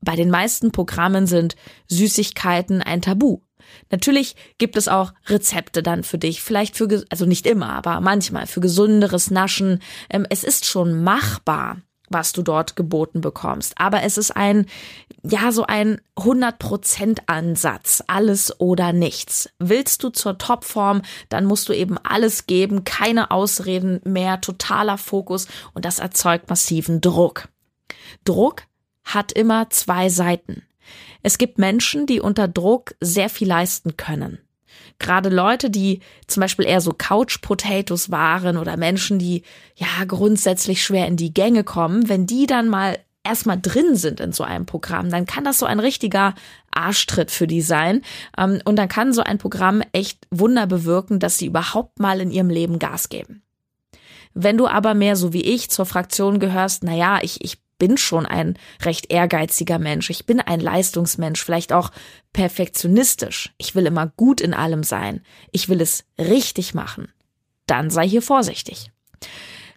Bei 0.00 0.16
den 0.16 0.30
meisten 0.30 0.72
Programmen 0.72 1.28
sind 1.28 1.54
Süßigkeiten 1.86 2.82
ein 2.82 3.02
Tabu. 3.02 3.40
Natürlich 3.90 4.36
gibt 4.58 4.76
es 4.76 4.88
auch 4.88 5.12
Rezepte 5.26 5.82
dann 5.82 6.04
für 6.04 6.18
dich, 6.18 6.42
vielleicht 6.42 6.76
für, 6.76 7.04
also 7.08 7.26
nicht 7.26 7.46
immer, 7.46 7.70
aber 7.70 8.00
manchmal 8.00 8.46
für 8.46 8.60
gesunderes 8.60 9.30
Naschen. 9.30 9.80
Ähm, 10.10 10.26
es 10.28 10.44
ist 10.44 10.66
schon 10.66 11.02
machbar 11.02 11.78
was 12.12 12.32
du 12.32 12.42
dort 12.42 12.76
geboten 12.76 13.20
bekommst. 13.20 13.74
Aber 13.78 14.02
es 14.02 14.18
ist 14.18 14.36
ein, 14.36 14.66
ja, 15.22 15.52
so 15.52 15.64
ein 15.64 16.00
100% 16.16 17.20
Ansatz. 17.26 18.02
Alles 18.06 18.58
oder 18.60 18.92
nichts. 18.92 19.48
Willst 19.58 20.02
du 20.02 20.10
zur 20.10 20.38
Topform, 20.38 21.02
dann 21.28 21.44
musst 21.44 21.68
du 21.68 21.72
eben 21.72 21.98
alles 21.98 22.46
geben, 22.46 22.84
keine 22.84 23.30
Ausreden 23.30 24.00
mehr, 24.04 24.40
totaler 24.40 24.98
Fokus 24.98 25.48
und 25.74 25.84
das 25.84 25.98
erzeugt 25.98 26.50
massiven 26.50 27.00
Druck. 27.00 27.48
Druck 28.24 28.62
hat 29.04 29.32
immer 29.32 29.70
zwei 29.70 30.08
Seiten. 30.08 30.62
Es 31.22 31.38
gibt 31.38 31.58
Menschen, 31.58 32.06
die 32.06 32.20
unter 32.20 32.48
Druck 32.48 32.94
sehr 33.00 33.28
viel 33.28 33.48
leisten 33.48 33.96
können. 33.96 34.38
Gerade 34.98 35.28
Leute, 35.28 35.70
die 35.70 36.00
zum 36.26 36.40
Beispiel 36.40 36.64
eher 36.66 36.80
so 36.80 36.92
Couch 36.96 37.40
Potatoes 37.42 38.10
waren 38.10 38.56
oder 38.56 38.76
Menschen, 38.76 39.18
die 39.18 39.42
ja 39.74 40.04
grundsätzlich 40.06 40.82
schwer 40.82 41.06
in 41.06 41.16
die 41.16 41.34
Gänge 41.34 41.64
kommen, 41.64 42.08
wenn 42.08 42.26
die 42.26 42.46
dann 42.46 42.68
mal 42.68 42.98
erstmal 43.24 43.60
drin 43.60 43.96
sind 43.96 44.20
in 44.20 44.32
so 44.32 44.44
einem 44.44 44.66
Programm, 44.66 45.10
dann 45.10 45.26
kann 45.26 45.44
das 45.44 45.58
so 45.58 45.66
ein 45.66 45.80
richtiger 45.80 46.34
Arschtritt 46.72 47.30
für 47.30 47.46
die 47.46 47.62
sein. 47.62 48.02
Ähm, 48.36 48.60
und 48.64 48.76
dann 48.76 48.88
kann 48.88 49.12
so 49.12 49.22
ein 49.22 49.38
Programm 49.38 49.82
echt 49.92 50.26
Wunder 50.30 50.66
bewirken, 50.66 51.20
dass 51.20 51.38
sie 51.38 51.46
überhaupt 51.46 52.00
mal 52.00 52.20
in 52.20 52.30
ihrem 52.30 52.50
Leben 52.50 52.78
Gas 52.78 53.08
geben. 53.08 53.42
Wenn 54.34 54.56
du 54.56 54.66
aber 54.66 54.94
mehr 54.94 55.14
so 55.16 55.32
wie 55.32 55.42
ich 55.42 55.70
zur 55.70 55.84
Fraktion 55.84 56.40
gehörst, 56.40 56.84
naja, 56.84 57.18
ich, 57.22 57.44
ich 57.44 57.58
bin 57.82 57.96
schon 57.96 58.26
ein 58.26 58.56
recht 58.82 59.10
ehrgeiziger 59.10 59.80
Mensch. 59.80 60.08
Ich 60.08 60.24
bin 60.24 60.38
ein 60.38 60.60
Leistungsmensch, 60.60 61.42
vielleicht 61.44 61.72
auch 61.72 61.90
perfektionistisch. 62.32 63.52
Ich 63.58 63.74
will 63.74 63.86
immer 63.86 64.06
gut 64.06 64.40
in 64.40 64.54
allem 64.54 64.84
sein. 64.84 65.20
Ich 65.50 65.68
will 65.68 65.80
es 65.80 66.04
richtig 66.16 66.74
machen. 66.74 67.08
Dann 67.66 67.90
sei 67.90 68.08
hier 68.08 68.22
vorsichtig. 68.22 68.92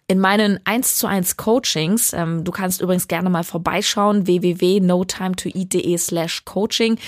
In 0.06 0.20
meinen 0.20 0.60
1 0.62 0.98
zu 0.98 1.08
1 1.08 1.36
Coachings, 1.36 2.12
ähm, 2.12 2.44
du 2.44 2.52
kannst 2.52 2.80
übrigens 2.80 3.08
gerne 3.08 3.28
mal 3.28 3.42
vorbeischauen, 3.42 4.28
www.notimetoeat.de 4.28 5.98
slash 5.98 6.44
coaching. 6.44 7.00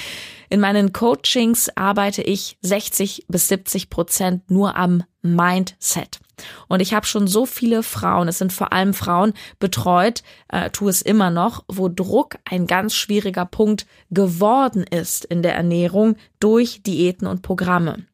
In 0.49 0.59
meinen 0.59 0.93
Coachings 0.93 1.71
arbeite 1.76 2.23
ich 2.23 2.59
60 2.62 3.26
bis 3.28 3.47
70 3.47 3.88
Prozent 3.88 4.50
nur 4.50 4.75
am 4.75 5.05
Mindset. 5.23 6.19
Und 6.68 6.80
ich 6.80 6.95
habe 6.95 7.07
schon 7.07 7.26
so 7.26 7.47
viele 7.47 7.83
Frauen, 7.83 8.28
es 8.28 8.38
sind 8.38 8.52
vor 8.52 8.73
allem 8.73 8.95
Frauen, 8.95 9.33
betreut, 9.59 10.23
äh, 10.49 10.71
tu 10.71 10.88
es 10.88 11.02
immer 11.02 11.30
noch, 11.30 11.64
wo 11.68 11.88
Druck 11.88 12.37
ein 12.45 12.66
ganz 12.66 12.95
schwieriger 12.95 13.45
Punkt 13.45 13.87
geworden 14.11 14.85
ist 14.85 15.25
in 15.25 15.42
der 15.42 15.54
Ernährung 15.54 16.16
durch 16.40 16.83
Diäten 16.83 17.26
und 17.26 17.42
Programme. 17.42 18.04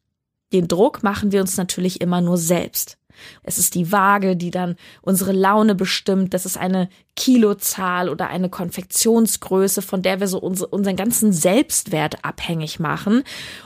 Den 0.53 0.67
Druck 0.67 1.03
machen 1.03 1.31
wir 1.31 1.41
uns 1.41 1.57
natürlich 1.57 2.01
immer 2.01 2.21
nur 2.21 2.37
selbst. 2.37 2.97
Es 3.43 3.57
ist 3.57 3.75
die 3.75 3.91
Waage, 3.91 4.35
die 4.35 4.51
dann 4.51 4.75
unsere 5.01 5.31
Laune 5.31 5.75
bestimmt. 5.75 6.33
Das 6.33 6.45
ist 6.45 6.57
eine 6.57 6.89
Kilozahl 7.15 8.09
oder 8.09 8.27
eine 8.27 8.49
Konfektionsgröße, 8.49 9.81
von 9.81 10.01
der 10.01 10.19
wir 10.19 10.27
so 10.27 10.39
unseren 10.39 10.95
ganzen 10.95 11.31
Selbstwert 11.31 12.23
abhängig 12.23 12.79
machen. 12.79 13.23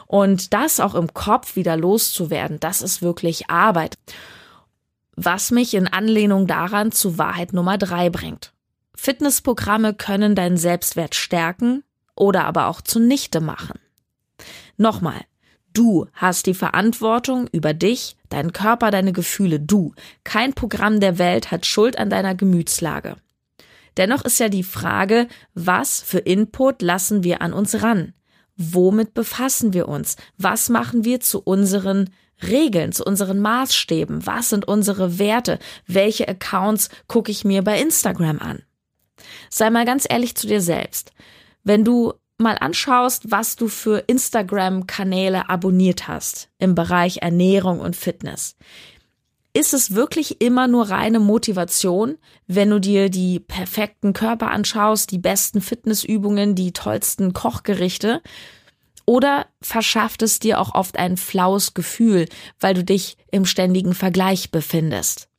Und 0.07 0.53
das 0.53 0.79
auch 0.79 0.95
im 0.95 1.13
Kopf 1.13 1.55
wieder 1.55 1.77
loszuwerden, 1.77 2.59
das 2.59 2.81
ist 2.81 3.01
wirklich 3.01 3.49
Arbeit 3.49 3.97
was 5.25 5.51
mich 5.51 5.73
in 5.73 5.87
Anlehnung 5.87 6.47
daran 6.47 6.91
zu 6.93 7.17
Wahrheit 7.17 7.51
Nummer 7.51 7.77
drei 7.77 8.09
bringt. 8.09 8.53
Fitnessprogramme 8.95 9.93
können 9.93 10.33
deinen 10.33 10.57
Selbstwert 10.57 11.13
stärken 11.13 11.83
oder 12.15 12.45
aber 12.45 12.67
auch 12.67 12.81
zunichte 12.81 13.41
machen. 13.41 13.79
Nochmal, 14.77 15.19
du 15.73 16.07
hast 16.13 16.45
die 16.45 16.53
Verantwortung 16.53 17.47
über 17.51 17.73
dich, 17.73 18.15
deinen 18.29 18.53
Körper, 18.53 18.91
deine 18.91 19.11
Gefühle, 19.11 19.59
du. 19.59 19.93
Kein 20.23 20.53
Programm 20.53 21.01
der 21.01 21.17
Welt 21.17 21.51
hat 21.51 21.65
Schuld 21.65 21.97
an 21.97 22.09
deiner 22.09 22.35
Gemütslage. 22.35 23.17
Dennoch 23.97 24.23
ist 24.23 24.39
ja 24.39 24.47
die 24.47 24.63
Frage, 24.63 25.27
was 25.53 26.01
für 26.01 26.19
Input 26.19 26.81
lassen 26.81 27.23
wir 27.23 27.41
an 27.41 27.51
uns 27.51 27.81
ran? 27.83 28.13
Womit 28.55 29.13
befassen 29.13 29.73
wir 29.73 29.89
uns? 29.89 30.15
Was 30.37 30.69
machen 30.69 31.03
wir 31.03 31.19
zu 31.19 31.41
unseren 31.41 32.09
Regeln, 32.41 32.91
zu 32.91 33.03
unseren 33.03 33.39
Maßstäben. 33.39 34.25
Was 34.25 34.49
sind 34.49 34.67
unsere 34.67 35.19
Werte? 35.19 35.59
Welche 35.87 36.27
Accounts 36.27 36.89
gucke 37.07 37.31
ich 37.31 37.43
mir 37.43 37.63
bei 37.63 37.79
Instagram 37.79 38.39
an? 38.39 38.63
Sei 39.49 39.69
mal 39.69 39.85
ganz 39.85 40.05
ehrlich 40.09 40.35
zu 40.35 40.47
dir 40.47 40.61
selbst. 40.61 41.11
Wenn 41.63 41.83
du 41.83 42.13
mal 42.37 42.57
anschaust, 42.59 43.31
was 43.31 43.55
du 43.55 43.67
für 43.67 44.05
Instagram-Kanäle 44.07 45.49
abonniert 45.49 46.07
hast 46.07 46.49
im 46.57 46.73
Bereich 46.73 47.17
Ernährung 47.21 47.81
und 47.81 47.95
Fitness, 47.95 48.55
ist 49.53 49.73
es 49.73 49.95
wirklich 49.95 50.41
immer 50.41 50.67
nur 50.67 50.89
reine 50.89 51.19
Motivation, 51.19 52.17
wenn 52.47 52.69
du 52.69 52.79
dir 52.79 53.09
die 53.09 53.39
perfekten 53.39 54.13
Körper 54.13 54.51
anschaust, 54.51 55.11
die 55.11 55.17
besten 55.17 55.59
Fitnessübungen, 55.59 56.55
die 56.55 56.71
tollsten 56.71 57.33
Kochgerichte, 57.33 58.21
oder 59.09 59.47
verschafft 59.59 60.21
es 60.21 60.37
dir 60.37 60.59
auch 60.59 60.75
oft 60.75 60.99
ein 60.99 61.17
flaues 61.17 61.73
Gefühl, 61.73 62.27
weil 62.59 62.75
du 62.75 62.83
dich 62.83 63.17
im 63.31 63.47
ständigen 63.47 63.95
Vergleich 63.95 64.51
befindest? 64.51 65.29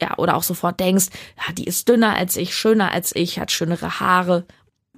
Ja, 0.00 0.16
oder 0.18 0.36
auch 0.36 0.44
sofort 0.44 0.78
denkst, 0.78 1.06
ja, 1.36 1.52
die 1.52 1.64
ist 1.64 1.88
dünner 1.88 2.14
als 2.14 2.36
ich, 2.36 2.54
schöner 2.54 2.92
als 2.92 3.16
ich, 3.16 3.40
hat 3.40 3.50
schönere 3.50 3.98
Haare. 3.98 4.46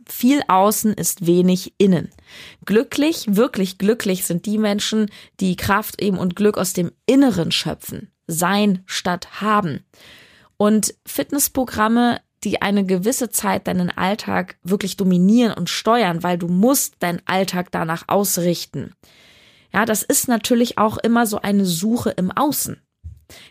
Viel 0.06 0.42
außen 0.48 0.92
ist 0.92 1.26
wenig 1.26 1.72
innen. 1.78 2.10
Glücklich, 2.66 3.24
wirklich 3.26 3.78
glücklich 3.78 4.26
sind 4.26 4.44
die 4.44 4.58
Menschen, 4.58 5.10
die 5.40 5.56
Kraft 5.56 6.02
eben 6.02 6.18
und 6.18 6.36
Glück 6.36 6.58
aus 6.58 6.74
dem 6.74 6.92
Inneren 7.06 7.50
schöpfen. 7.50 8.12
Sein 8.26 8.82
statt 8.84 9.40
haben. 9.40 9.82
Und 10.58 10.94
Fitnessprogramme 11.06 12.20
die 12.44 12.62
eine 12.62 12.84
gewisse 12.84 13.28
Zeit 13.30 13.66
deinen 13.66 13.90
Alltag 13.90 14.56
wirklich 14.62 14.96
dominieren 14.96 15.52
und 15.54 15.68
steuern, 15.68 16.22
weil 16.22 16.38
du 16.38 16.48
musst 16.48 16.94
deinen 17.00 17.20
Alltag 17.26 17.70
danach 17.70 18.04
ausrichten. 18.06 18.94
Ja, 19.72 19.84
das 19.84 20.02
ist 20.02 20.28
natürlich 20.28 20.78
auch 20.78 20.98
immer 20.98 21.26
so 21.26 21.40
eine 21.40 21.64
Suche 21.64 22.10
im 22.10 22.30
Außen. 22.30 22.80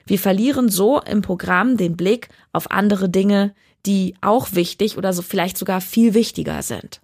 Wir 0.06 0.20
verlieren 0.20 0.70
so 0.70 1.00
im 1.02 1.22
Programm 1.22 1.78
den 1.78 1.96
Blick 1.96 2.30
auf 2.52 2.72
andere 2.72 3.10
Dinge, 3.10 3.54
die 3.86 4.16
auch 4.22 4.54
wichtig 4.54 4.98
oder 4.98 5.14
so 5.14 5.22
vielleicht 5.22 5.58
sogar 5.58 5.80
viel 5.80 6.14
wichtiger 6.14 6.62
sind. 6.62 7.00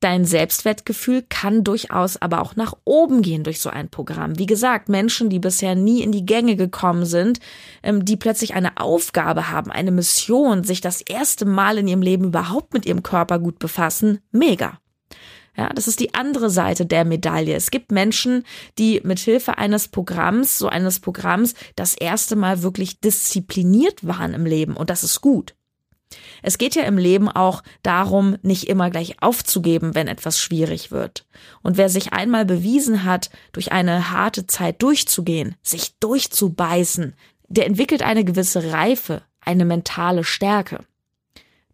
Dein 0.00 0.24
Selbstwertgefühl 0.24 1.22
kann 1.28 1.62
durchaus 1.62 2.16
aber 2.16 2.40
auch 2.40 2.56
nach 2.56 2.72
oben 2.84 3.20
gehen 3.20 3.44
durch 3.44 3.60
so 3.60 3.68
ein 3.68 3.90
Programm. 3.90 4.38
Wie 4.38 4.46
gesagt, 4.46 4.88
Menschen, 4.88 5.28
die 5.28 5.38
bisher 5.38 5.74
nie 5.74 6.02
in 6.02 6.10
die 6.10 6.24
Gänge 6.24 6.56
gekommen 6.56 7.04
sind, 7.04 7.38
ähm, 7.82 8.06
die 8.06 8.16
plötzlich 8.16 8.54
eine 8.54 8.78
Aufgabe 8.78 9.50
haben, 9.50 9.70
eine 9.70 9.90
Mission, 9.90 10.64
sich 10.64 10.80
das 10.80 11.02
erste 11.02 11.44
Mal 11.44 11.76
in 11.76 11.86
ihrem 11.86 12.00
Leben 12.00 12.24
überhaupt 12.24 12.72
mit 12.72 12.86
ihrem 12.86 13.02
Körper 13.02 13.38
gut 13.38 13.58
befassen, 13.58 14.20
mega. 14.32 14.78
Ja, 15.54 15.68
das 15.74 15.86
ist 15.86 16.00
die 16.00 16.14
andere 16.14 16.48
Seite 16.48 16.86
der 16.86 17.04
Medaille. 17.04 17.54
Es 17.54 17.70
gibt 17.70 17.92
Menschen, 17.92 18.44
die 18.78 19.02
mit 19.04 19.18
Hilfe 19.18 19.58
eines 19.58 19.88
Programms, 19.88 20.58
so 20.58 20.68
eines 20.68 21.00
Programms, 21.00 21.54
das 21.76 21.94
erste 21.94 22.36
Mal 22.36 22.62
wirklich 22.62 23.00
diszipliniert 23.00 24.06
waren 24.06 24.32
im 24.32 24.46
Leben 24.46 24.76
und 24.76 24.88
das 24.88 25.04
ist 25.04 25.20
gut. 25.20 25.54
Es 26.42 26.58
geht 26.58 26.74
ja 26.74 26.82
im 26.84 26.98
Leben 26.98 27.28
auch 27.28 27.62
darum, 27.82 28.36
nicht 28.42 28.64
immer 28.64 28.90
gleich 28.90 29.22
aufzugeben, 29.22 29.94
wenn 29.94 30.08
etwas 30.08 30.38
schwierig 30.38 30.90
wird. 30.90 31.26
Und 31.62 31.76
wer 31.76 31.88
sich 31.88 32.12
einmal 32.12 32.44
bewiesen 32.44 33.04
hat, 33.04 33.30
durch 33.52 33.72
eine 33.72 34.10
harte 34.10 34.46
Zeit 34.46 34.82
durchzugehen, 34.82 35.54
sich 35.62 35.98
durchzubeißen, 36.00 37.14
der 37.48 37.66
entwickelt 37.66 38.02
eine 38.02 38.24
gewisse 38.24 38.72
Reife, 38.72 39.22
eine 39.40 39.64
mentale 39.64 40.24
Stärke. 40.24 40.84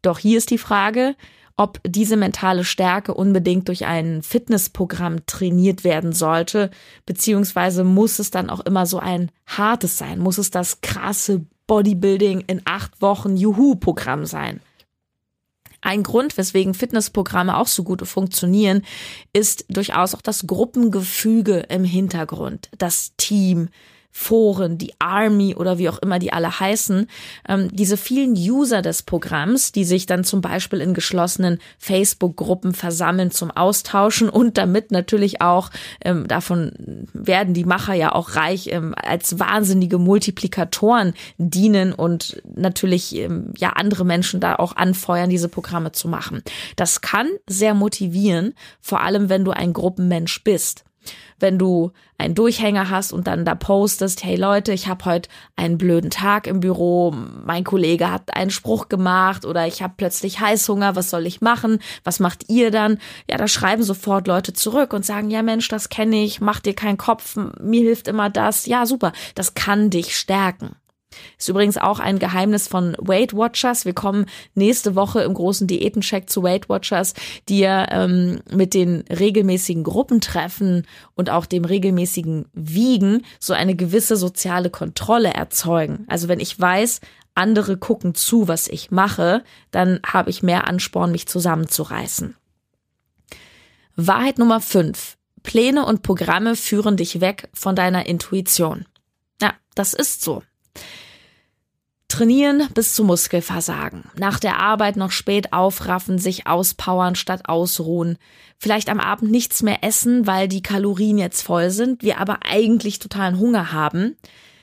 Doch 0.02 0.18
hier 0.18 0.38
ist 0.38 0.50
die 0.50 0.58
Frage, 0.58 1.16
ob 1.56 1.80
diese 1.86 2.16
mentale 2.16 2.64
Stärke 2.64 3.14
unbedingt 3.14 3.68
durch 3.68 3.86
ein 3.86 4.22
Fitnessprogramm 4.22 5.24
trainiert 5.26 5.84
werden 5.84 6.12
sollte, 6.12 6.70
beziehungsweise 7.06 7.82
muss 7.82 8.18
es 8.18 8.30
dann 8.30 8.50
auch 8.50 8.60
immer 8.60 8.84
so 8.84 8.98
ein 8.98 9.30
hartes 9.46 9.96
sein, 9.96 10.18
muss 10.18 10.38
es 10.38 10.50
das 10.50 10.82
krasse 10.82 11.46
Bodybuilding 11.66 12.40
in 12.46 12.62
acht 12.64 13.00
Wochen 13.02 13.36
Juhu-Programm 13.36 14.26
sein. 14.26 14.60
Ein 15.80 16.02
Grund, 16.02 16.36
weswegen 16.36 16.74
Fitnessprogramme 16.74 17.56
auch 17.56 17.68
so 17.68 17.84
gut 17.84 18.06
funktionieren, 18.06 18.82
ist 19.32 19.66
durchaus 19.68 20.14
auch 20.14 20.22
das 20.22 20.46
Gruppengefüge 20.46 21.60
im 21.68 21.84
Hintergrund, 21.84 22.70
das 22.78 23.12
Team, 23.16 23.68
Foren, 24.18 24.78
die 24.78 24.94
Army 24.98 25.54
oder 25.54 25.76
wie 25.76 25.90
auch 25.90 25.98
immer 25.98 26.18
die 26.18 26.32
alle 26.32 26.58
heißen, 26.58 27.06
ähm, 27.50 27.68
diese 27.70 27.98
vielen 27.98 28.32
User 28.32 28.80
des 28.80 29.02
Programms, 29.02 29.72
die 29.72 29.84
sich 29.84 30.06
dann 30.06 30.24
zum 30.24 30.40
Beispiel 30.40 30.80
in 30.80 30.94
geschlossenen 30.94 31.58
Facebook-Gruppen 31.78 32.72
versammeln 32.72 33.30
zum 33.30 33.50
Austauschen 33.50 34.30
und 34.30 34.56
damit 34.56 34.90
natürlich 34.90 35.42
auch, 35.42 35.70
ähm, 36.02 36.26
davon 36.28 36.72
werden 37.12 37.52
die 37.52 37.66
Macher 37.66 37.92
ja 37.92 38.12
auch 38.12 38.36
reich, 38.36 38.68
ähm, 38.72 38.94
als 38.96 39.38
wahnsinnige 39.38 39.98
Multiplikatoren 39.98 41.12
dienen 41.36 41.92
und 41.92 42.42
natürlich 42.54 43.14
ähm, 43.16 43.52
ja 43.58 43.74
andere 43.74 44.06
Menschen 44.06 44.40
da 44.40 44.56
auch 44.56 44.74
anfeuern, 44.76 45.28
diese 45.28 45.50
Programme 45.50 45.92
zu 45.92 46.08
machen. 46.08 46.42
Das 46.76 47.02
kann 47.02 47.28
sehr 47.46 47.74
motivieren, 47.74 48.54
vor 48.80 49.02
allem 49.02 49.28
wenn 49.28 49.44
du 49.44 49.50
ein 49.50 49.74
Gruppenmensch 49.74 50.42
bist 50.42 50.85
wenn 51.38 51.58
du 51.58 51.92
einen 52.18 52.34
Durchhänger 52.34 52.90
hast 52.90 53.12
und 53.12 53.26
dann 53.26 53.44
da 53.44 53.54
postest, 53.54 54.24
hey 54.24 54.36
Leute, 54.36 54.72
ich 54.72 54.88
habe 54.88 55.04
heute 55.04 55.28
einen 55.54 55.78
blöden 55.78 56.10
Tag 56.10 56.46
im 56.46 56.60
Büro, 56.60 57.14
mein 57.44 57.64
Kollege 57.64 58.10
hat 58.10 58.34
einen 58.34 58.50
Spruch 58.50 58.88
gemacht 58.88 59.44
oder 59.44 59.66
ich 59.66 59.82
habe 59.82 59.94
plötzlich 59.96 60.40
Heißhunger, 60.40 60.96
was 60.96 61.10
soll 61.10 61.26
ich 61.26 61.40
machen? 61.40 61.78
Was 62.04 62.20
macht 62.20 62.48
ihr 62.48 62.70
dann? 62.70 62.98
Ja, 63.30 63.36
da 63.36 63.48
schreiben 63.48 63.82
sofort 63.82 64.26
Leute 64.26 64.52
zurück 64.52 64.92
und 64.92 65.04
sagen, 65.04 65.30
ja 65.30 65.42
Mensch, 65.42 65.68
das 65.68 65.88
kenne 65.88 66.22
ich, 66.22 66.40
mach 66.40 66.60
dir 66.60 66.74
keinen 66.74 66.98
Kopf, 66.98 67.36
mir 67.60 67.82
hilft 67.82 68.08
immer 68.08 68.30
das. 68.30 68.66
Ja, 68.66 68.86
super, 68.86 69.12
das 69.34 69.54
kann 69.54 69.90
dich 69.90 70.16
stärken. 70.16 70.76
Ist 71.38 71.48
übrigens 71.48 71.78
auch 71.78 71.98
ein 71.98 72.18
Geheimnis 72.18 72.68
von 72.68 72.96
Weight 72.98 73.34
Watchers. 73.34 73.84
Wir 73.84 73.94
kommen 73.94 74.26
nächste 74.54 74.94
Woche 74.94 75.22
im 75.22 75.34
großen 75.34 75.66
Diätencheck 75.66 76.28
zu 76.30 76.42
Weight 76.42 76.68
Watchers, 76.68 77.14
die 77.48 77.60
ja 77.60 77.86
ähm, 77.90 78.40
mit 78.50 78.74
den 78.74 79.04
regelmäßigen 79.08 79.84
Gruppentreffen 79.84 80.86
und 81.14 81.30
auch 81.30 81.46
dem 81.46 81.64
regelmäßigen 81.64 82.46
Wiegen 82.52 83.24
so 83.40 83.54
eine 83.54 83.74
gewisse 83.74 84.16
soziale 84.16 84.70
Kontrolle 84.70 85.32
erzeugen. 85.34 86.04
Also 86.08 86.28
wenn 86.28 86.40
ich 86.40 86.58
weiß, 86.58 87.00
andere 87.34 87.76
gucken 87.76 88.14
zu, 88.14 88.48
was 88.48 88.66
ich 88.66 88.90
mache, 88.90 89.44
dann 89.70 90.00
habe 90.04 90.30
ich 90.30 90.42
mehr 90.42 90.66
Ansporn, 90.66 91.12
mich 91.12 91.28
zusammenzureißen. 91.28 92.34
Wahrheit 93.94 94.38
Nummer 94.38 94.60
5. 94.60 95.16
Pläne 95.42 95.86
und 95.86 96.02
Programme 96.02 96.56
führen 96.56 96.96
dich 96.96 97.20
weg 97.20 97.48
von 97.54 97.76
deiner 97.76 98.06
Intuition. 98.06 98.84
Ja, 99.40 99.54
das 99.74 99.94
ist 99.94 100.22
so. 100.22 100.42
Trainieren 102.08 102.68
bis 102.72 102.94
zu 102.94 103.02
Muskelversagen. 103.02 104.04
Nach 104.16 104.38
der 104.38 104.60
Arbeit 104.60 104.96
noch 104.96 105.10
spät 105.10 105.52
aufraffen, 105.52 106.18
sich 106.18 106.46
auspowern 106.46 107.16
statt 107.16 107.48
ausruhen. 107.48 108.16
Vielleicht 108.58 108.88
am 108.88 109.00
Abend 109.00 109.30
nichts 109.30 109.62
mehr 109.62 109.82
essen, 109.82 110.26
weil 110.26 110.46
die 110.46 110.62
Kalorien 110.62 111.18
jetzt 111.18 111.42
voll 111.42 111.70
sind, 111.70 112.02
wir 112.02 112.18
aber 112.18 112.40
eigentlich 112.44 113.00
totalen 113.00 113.38
Hunger 113.38 113.72
haben. 113.72 114.16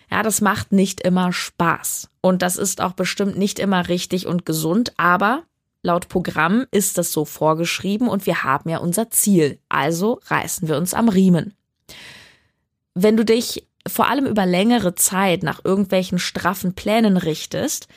Ja, 0.10 0.24
das 0.24 0.40
macht 0.42 0.72
nicht 0.72 1.02
immer 1.02 1.34
Spaß. 1.34 2.10
Und 2.22 2.42
das 2.42 2.56
ist 2.56 2.80
auch 2.80 2.94
bestimmt 2.94 3.38
nicht 3.38 3.60
immer 3.60 3.90
richtig 3.90 4.26
und 4.26 4.46
gesund, 4.46 4.94
aber 4.96 5.44
laut 5.82 6.08
Programm 6.08 6.66
ist 6.72 6.98
das 6.98 7.12
so 7.12 7.26
vorgeschrieben 7.26 8.08
und 8.08 8.26
wir 8.26 8.44
haben 8.44 8.70
ja 8.70 8.78
unser 8.78 9.10
Ziel. 9.10 9.60
Also 9.68 10.22
reißen 10.28 10.70
wir 10.70 10.78
uns 10.78 10.94
am 10.94 11.10
Riemen. 11.10 11.54
Wenn 12.94 13.18
du 13.18 13.26
dich 13.26 13.68
vor 13.88 14.08
allem 14.08 14.26
über 14.26 14.46
längere 14.46 14.96
Zeit 14.96 15.44
nach 15.44 15.64
irgendwelchen 15.64 16.20
straffen 16.20 16.74
Plänen 16.74 17.18
richtest, 17.18 17.88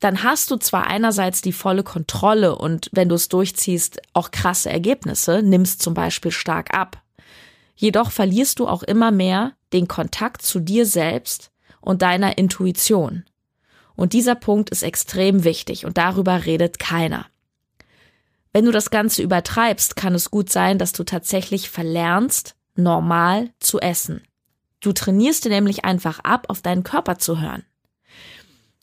dann 0.00 0.22
hast 0.22 0.50
du 0.50 0.56
zwar 0.56 0.86
einerseits 0.86 1.42
die 1.42 1.52
volle 1.52 1.82
Kontrolle 1.82 2.56
und 2.56 2.88
wenn 2.92 3.08
du 3.08 3.16
es 3.16 3.28
durchziehst, 3.28 4.00
auch 4.12 4.30
krasse 4.30 4.70
Ergebnisse, 4.70 5.42
nimmst 5.42 5.82
zum 5.82 5.94
Beispiel 5.94 6.30
stark 6.30 6.72
ab. 6.72 7.02
Jedoch 7.74 8.10
verlierst 8.10 8.60
du 8.60 8.68
auch 8.68 8.82
immer 8.84 9.10
mehr 9.10 9.54
den 9.72 9.88
Kontakt 9.88 10.42
zu 10.42 10.60
dir 10.60 10.86
selbst 10.86 11.50
und 11.80 12.02
deiner 12.02 12.38
Intuition. 12.38 13.24
Und 13.96 14.12
dieser 14.12 14.36
Punkt 14.36 14.70
ist 14.70 14.84
extrem 14.84 15.42
wichtig 15.42 15.84
und 15.84 15.98
darüber 15.98 16.44
redet 16.46 16.78
keiner. 16.78 17.26
Wenn 18.52 18.64
du 18.64 18.70
das 18.70 18.90
Ganze 18.90 19.22
übertreibst, 19.22 19.96
kann 19.96 20.14
es 20.14 20.30
gut 20.30 20.50
sein, 20.50 20.78
dass 20.78 20.92
du 20.92 21.02
tatsächlich 21.02 21.70
verlernst, 21.70 22.54
normal 22.76 23.50
zu 23.58 23.80
essen. 23.80 24.22
Du 24.80 24.92
trainierst 24.92 25.44
dir 25.44 25.50
nämlich 25.50 25.84
einfach 25.84 26.20
ab, 26.20 26.46
auf 26.48 26.62
deinen 26.62 26.82
Körper 26.82 27.18
zu 27.18 27.40
hören. 27.40 27.64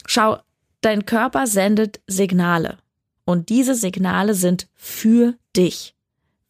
Schau, 0.05 0.37
dein 0.81 1.05
Körper 1.05 1.47
sendet 1.47 2.01
Signale. 2.07 2.77
Und 3.23 3.49
diese 3.49 3.75
Signale 3.75 4.35
sind 4.35 4.67
für 4.75 5.35
dich. 5.55 5.95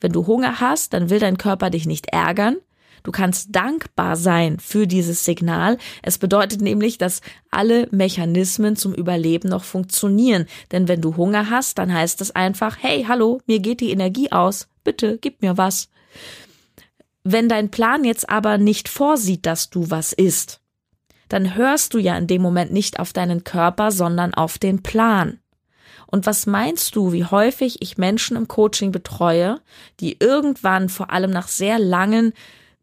Wenn 0.02 0.12
du 0.12 0.28
Hunger 0.28 0.60
hast, 0.60 0.94
dann 0.94 1.10
will 1.10 1.20
dein 1.20 1.38
Körper 1.38 1.70
dich 1.70 1.86
nicht 1.86 2.08
ärgern. 2.08 2.58
Du 3.04 3.12
kannst 3.12 3.56
dankbar 3.56 4.16
sein 4.16 4.60
für 4.60 4.88
dieses 4.88 5.26
Signal. 5.26 5.78
Es 6.02 6.18
bedeutet 6.18 6.62
nämlich, 6.62 6.98
dass 6.98 7.22
alle 7.52 7.88
Mechanismen 7.92 8.76
zum 8.76 8.96
Überleben 8.96 9.48
noch 9.48 9.64
funktionieren. 9.64 10.48
Denn 10.72 10.88
wenn 10.88 11.02
du 11.02 11.16
Hunger 11.16 11.52
hast, 11.52 11.78
dann 11.78 11.94
heißt 11.94 12.20
es 12.22 12.32
einfach, 12.32 12.78
hey, 12.82 13.06
hallo, 13.08 13.42
mir 13.46 13.60
geht 13.60 13.80
die 13.80 13.92
Energie 13.92 14.32
aus. 14.32 14.68
Bitte, 14.84 15.20
gib 15.22 15.44
mir 15.44 15.56
was. 15.56 15.90
Wenn 17.28 17.50
dein 17.50 17.72
Plan 17.72 18.04
jetzt 18.04 18.30
aber 18.30 18.60
nicht 18.60 18.88
vorsieht, 18.88 19.48
dass 19.48 19.72
du 19.72 19.90
was 19.90 20.14
isst, 20.14 20.62
dann 21.28 21.56
hörst 21.56 21.96
du 21.96 21.98
ja 21.98 22.16
in 22.16 22.28
dem 22.28 22.44
Moment 22.44 22.72
nicht 22.72 23.00
auf 23.00 23.14
deinen 23.14 23.44
Körper, 23.44 23.90
sondern 23.90 24.36
auf 24.36 24.60
den 24.60 24.84
Plan. 24.84 25.40
Und 26.06 26.28
was 26.28 26.46
meinst 26.46 26.96
du, 26.96 27.14
wie 27.14 27.26
häufig 27.26 27.82
ich 27.82 27.98
Menschen 27.98 28.38
im 28.38 28.48
Coaching 28.48 28.92
betreue, 28.92 29.60
die 30.00 30.18
irgendwann 30.20 30.88
vor 30.88 31.10
allem 31.10 31.32
nach 31.32 31.48
sehr 31.48 31.80
langen 31.80 32.32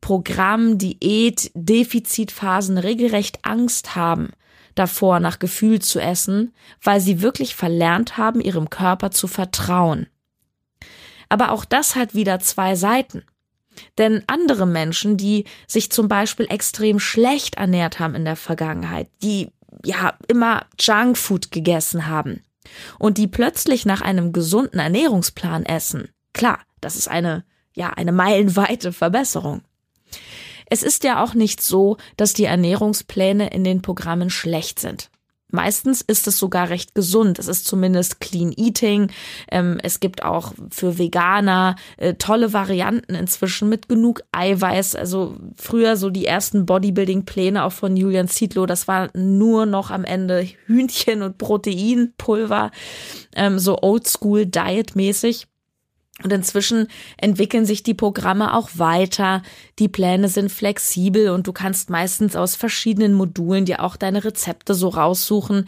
Programm, 0.01 0.77
Diät, 0.77 1.53
Defizitphasen 1.55 2.79
regelrecht 2.79 3.45
Angst 3.45 3.95
haben, 3.95 4.31
davor 4.75 5.21
nach 5.21 5.39
Gefühl 5.39 5.81
zu 5.81 6.01
essen, 6.01 6.53
weil 6.83 7.01
sie 7.01 7.23
wirklich 7.23 7.55
verlernt 7.55 8.17
haben, 8.17 8.41
ihrem 8.41 8.71
Körper 8.71 9.13
zu 9.13 9.29
vertrauen. 9.29 10.09
Aber 11.29 11.53
auch 11.53 11.65
das 11.65 11.95
hat 11.95 12.17
wieder 12.17 12.41
zwei 12.41 12.75
Seiten. 12.75 13.23
Denn 13.99 14.23
andere 14.27 14.67
Menschen, 14.67 15.17
die 15.17 15.45
sich 15.67 15.91
zum 15.91 16.09
Beispiel 16.09 16.47
extrem 16.49 16.99
schlecht 16.99 17.57
ernährt 17.57 17.99
haben 17.99 18.15
in 18.15 18.25
der 18.25 18.37
Vergangenheit, 18.37 19.09
die 19.23 19.49
ja 19.85 20.15
immer 20.29 20.67
Junkfood 20.79 21.51
gegessen 21.51 22.07
haben 22.07 22.43
und 22.99 23.19
die 23.19 23.27
plötzlich 23.27 23.87
nach 23.87 24.01
einem 24.01 24.33
gesunden 24.33 24.79
Ernährungsplan 24.79 25.65
essen, 25.65 26.09
klar, 26.33 26.61
das 26.81 26.97
ist 26.97 27.09
eine, 27.09 27.45
ja, 27.75 27.91
eine 27.91 28.13
meilenweite 28.13 28.93
Verbesserung. 28.93 29.63
Es 30.69 30.83
ist 30.83 31.05
ja 31.05 31.23
auch 31.23 31.35
nicht 31.35 31.61
so, 31.61 31.99
dass 32.17 32.33
die 32.33 32.45
Ernährungspläne 32.45 33.49
in 33.51 33.63
den 33.63 33.83
Programmen 33.83 34.31
schlecht 34.31 34.79
sind. 34.79 35.11
Meistens 35.53 36.01
ist 36.01 36.27
es 36.27 36.39
sogar 36.39 36.71
recht 36.71 36.95
gesund. 36.95 37.39
Es 37.39 37.47
ist 37.47 37.67
zumindest 37.67 38.21
Clean 38.21 38.53
Eating. 38.57 39.11
Ähm, 39.51 39.79
es 39.83 40.01
gibt 40.01 40.25
auch 40.25 40.55
für 40.71 40.99
Veganer 40.99 41.77
äh, 41.99 42.15
tolle 42.15 42.53
Varianten 42.53 43.15
inzwischen 43.15 43.69
mit 43.69 43.89
genug 43.89 44.23
Eiweiß. 44.33 44.97
Also 44.97 45.37
früher 45.57 45.97
so 45.97 46.11
die 46.11 46.27
ersten 46.27 46.67
Bodybuilding-Pläne 46.67 47.65
auch 47.65 47.73
von 47.73 47.97
Julian 47.97 48.29
Zietlow, 48.29 48.67
das 48.67 48.89
war 48.89 49.11
nur 49.15 49.67
noch 49.67 49.91
am 49.91 50.05
Ende 50.05 50.49
Hühnchen 50.67 51.23
und 51.23 51.37
Proteinpulver, 51.37 52.71
ähm, 53.37 53.59
so 53.59 53.79
Oldschool-Diet-mäßig. 53.83 55.47
Und 56.23 56.33
inzwischen 56.33 56.89
entwickeln 57.17 57.65
sich 57.65 57.83
die 57.83 57.95
Programme 57.95 58.55
auch 58.55 58.71
weiter. 58.75 59.43
Die 59.79 59.89
Pläne 59.89 60.29
sind 60.29 60.53
flexibel 60.53 61.31
und 61.31 61.47
du 61.47 61.53
kannst 61.53 61.89
meistens 61.89 62.37
aus 62.37 62.55
verschiedenen 62.55 63.15
Modulen 63.15 63.65
dir 63.65 63.83
auch 63.83 63.97
deine 63.97 64.23
Rezepte 64.25 64.75
so 64.75 64.89
raussuchen. 64.89 65.67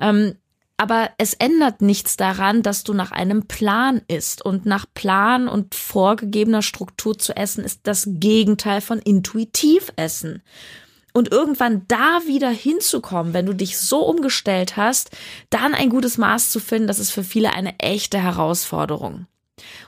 Ähm, 0.00 0.36
aber 0.78 1.10
es 1.18 1.34
ändert 1.34 1.82
nichts 1.82 2.16
daran, 2.16 2.62
dass 2.62 2.82
du 2.82 2.94
nach 2.94 3.12
einem 3.12 3.46
Plan 3.46 4.00
isst. 4.08 4.44
Und 4.44 4.66
nach 4.66 4.86
Plan 4.94 5.46
und 5.46 5.74
vorgegebener 5.74 6.62
Struktur 6.62 7.18
zu 7.18 7.36
essen 7.36 7.62
ist 7.62 7.80
das 7.84 8.08
Gegenteil 8.08 8.80
von 8.80 8.98
intuitiv 8.98 9.92
essen. 9.96 10.42
Und 11.12 11.30
irgendwann 11.30 11.86
da 11.88 12.20
wieder 12.26 12.50
hinzukommen, 12.50 13.34
wenn 13.34 13.46
du 13.46 13.52
dich 13.52 13.78
so 13.78 14.00
umgestellt 14.00 14.78
hast, 14.78 15.10
dann 15.50 15.74
ein 15.74 15.90
gutes 15.90 16.16
Maß 16.16 16.50
zu 16.50 16.58
finden, 16.58 16.88
das 16.88 16.98
ist 16.98 17.10
für 17.10 17.22
viele 17.22 17.52
eine 17.52 17.78
echte 17.78 18.18
Herausforderung. 18.18 19.26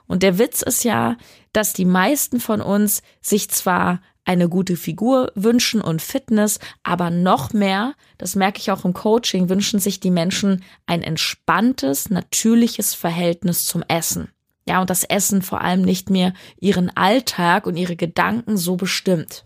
Und 0.07 0.23
der 0.23 0.39
Witz 0.39 0.63
ist 0.63 0.85
ja, 0.85 1.17
dass 1.53 1.73
die 1.73 1.85
meisten 1.85 2.41
von 2.41 2.61
uns 2.61 3.03
sich 3.21 3.49
zwar 3.51 4.01
eine 4.25 4.49
gute 4.49 4.77
Figur 4.77 5.33
wünschen 5.35 5.81
und 5.81 6.01
Fitness, 6.01 6.59
aber 6.83 7.11
noch 7.11 7.53
mehr, 7.53 7.95
das 8.19 8.37
merke 8.37 8.59
ich 8.59 8.71
auch 8.71 8.85
im 8.85 8.95
Coaching, 8.95 9.49
wünschen 9.49 9.79
sich 9.81 10.01
die 10.01 10.11
Menschen 10.11 10.63
ein 10.87 11.03
entspanntes, 11.03 12.11
natürliches 12.11 12.95
Verhältnis 12.95 13.67
zum 13.67 13.83
Essen. 13.87 14.29
Ja, 14.67 14.81
und 14.81 14.89
das 14.89 15.05
Essen 15.05 15.43
vor 15.43 15.61
allem 15.61 15.83
nicht 15.83 16.09
mehr 16.09 16.33
ihren 16.59 16.95
Alltag 16.97 17.67
und 17.67 17.77
ihre 17.77 17.97
Gedanken 17.97 18.57
so 18.57 18.77
bestimmt. 18.77 19.45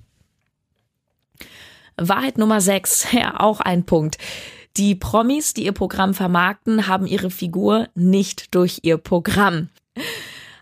Wahrheit 1.96 2.38
Nummer 2.38 2.60
6, 2.60 3.08
ja, 3.12 3.40
auch 3.40 3.60
ein 3.60 3.84
Punkt. 3.84 4.18
Die 4.76 4.94
Promis, 4.94 5.54
die 5.54 5.64
ihr 5.64 5.72
Programm 5.72 6.14
vermarkten, 6.14 6.86
haben 6.86 7.06
ihre 7.06 7.30
Figur 7.30 7.88
nicht 7.96 8.54
durch 8.54 8.80
ihr 8.82 8.96
Programm. 8.96 9.70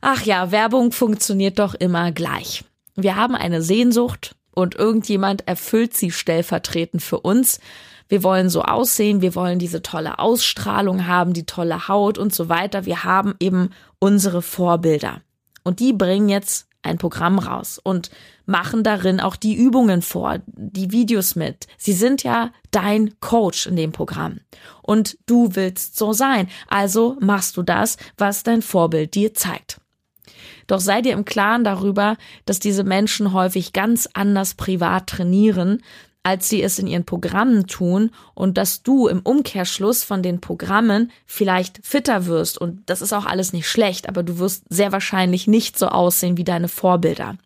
Ach 0.08 0.22
ja, 0.22 0.52
Werbung 0.52 0.92
funktioniert 0.92 1.58
doch 1.58 1.74
immer 1.74 2.12
gleich. 2.12 2.64
Wir 2.94 3.16
haben 3.16 3.34
eine 3.34 3.60
Sehnsucht 3.60 4.36
und 4.54 4.76
irgendjemand 4.76 5.48
erfüllt 5.48 5.96
sie 5.96 6.12
stellvertretend 6.12 7.02
für 7.02 7.18
uns. 7.18 7.58
Wir 8.08 8.22
wollen 8.22 8.48
so 8.48 8.62
aussehen, 8.62 9.20
wir 9.20 9.34
wollen 9.34 9.58
diese 9.58 9.82
tolle 9.82 10.20
Ausstrahlung 10.20 11.08
haben, 11.08 11.32
die 11.32 11.44
tolle 11.44 11.88
Haut 11.88 12.18
und 12.18 12.32
so 12.32 12.48
weiter. 12.48 12.86
Wir 12.86 13.02
haben 13.02 13.34
eben 13.40 13.70
unsere 13.98 14.42
Vorbilder. 14.42 15.22
Und 15.64 15.80
die 15.80 15.92
bringen 15.92 16.28
jetzt 16.28 16.68
ein 16.82 16.98
Programm 16.98 17.40
raus 17.40 17.80
und 17.82 18.10
machen 18.44 18.84
darin 18.84 19.18
auch 19.18 19.34
die 19.34 19.56
Übungen 19.56 20.02
vor, 20.02 20.38
die 20.46 20.92
Videos 20.92 21.34
mit. 21.34 21.66
Sie 21.78 21.94
sind 21.94 22.22
ja 22.22 22.52
dein 22.70 23.18
Coach 23.18 23.66
in 23.66 23.74
dem 23.74 23.90
Programm. 23.90 24.38
Und 24.82 25.18
du 25.26 25.56
willst 25.56 25.96
so 25.96 26.12
sein. 26.12 26.48
Also 26.68 27.16
machst 27.18 27.56
du 27.56 27.64
das, 27.64 27.96
was 28.16 28.44
dein 28.44 28.62
Vorbild 28.62 29.16
dir 29.16 29.34
zeigt. 29.34 29.80
Doch 30.66 30.80
sei 30.80 31.02
dir 31.02 31.12
im 31.12 31.24
Klaren 31.24 31.64
darüber, 31.64 32.16
dass 32.44 32.58
diese 32.58 32.84
Menschen 32.84 33.32
häufig 33.32 33.72
ganz 33.72 34.08
anders 34.12 34.54
privat 34.54 35.06
trainieren, 35.06 35.82
als 36.26 36.48
sie 36.48 36.60
es 36.60 36.80
in 36.80 36.88
ihren 36.88 37.04
Programmen 37.04 37.68
tun 37.68 38.10
und 38.34 38.58
dass 38.58 38.82
du 38.82 39.06
im 39.06 39.20
Umkehrschluss 39.20 40.02
von 40.02 40.24
den 40.24 40.40
Programmen 40.40 41.12
vielleicht 41.24 41.78
fitter 41.86 42.26
wirst 42.26 42.58
und 42.58 42.82
das 42.86 43.00
ist 43.00 43.12
auch 43.12 43.26
alles 43.26 43.52
nicht 43.52 43.68
schlecht, 43.68 44.08
aber 44.08 44.24
du 44.24 44.40
wirst 44.40 44.64
sehr 44.68 44.90
wahrscheinlich 44.90 45.46
nicht 45.46 45.78
so 45.78 45.86
aussehen 45.86 46.36
wie 46.36 46.42
deine 46.42 46.66
Vorbilder. 46.66 47.36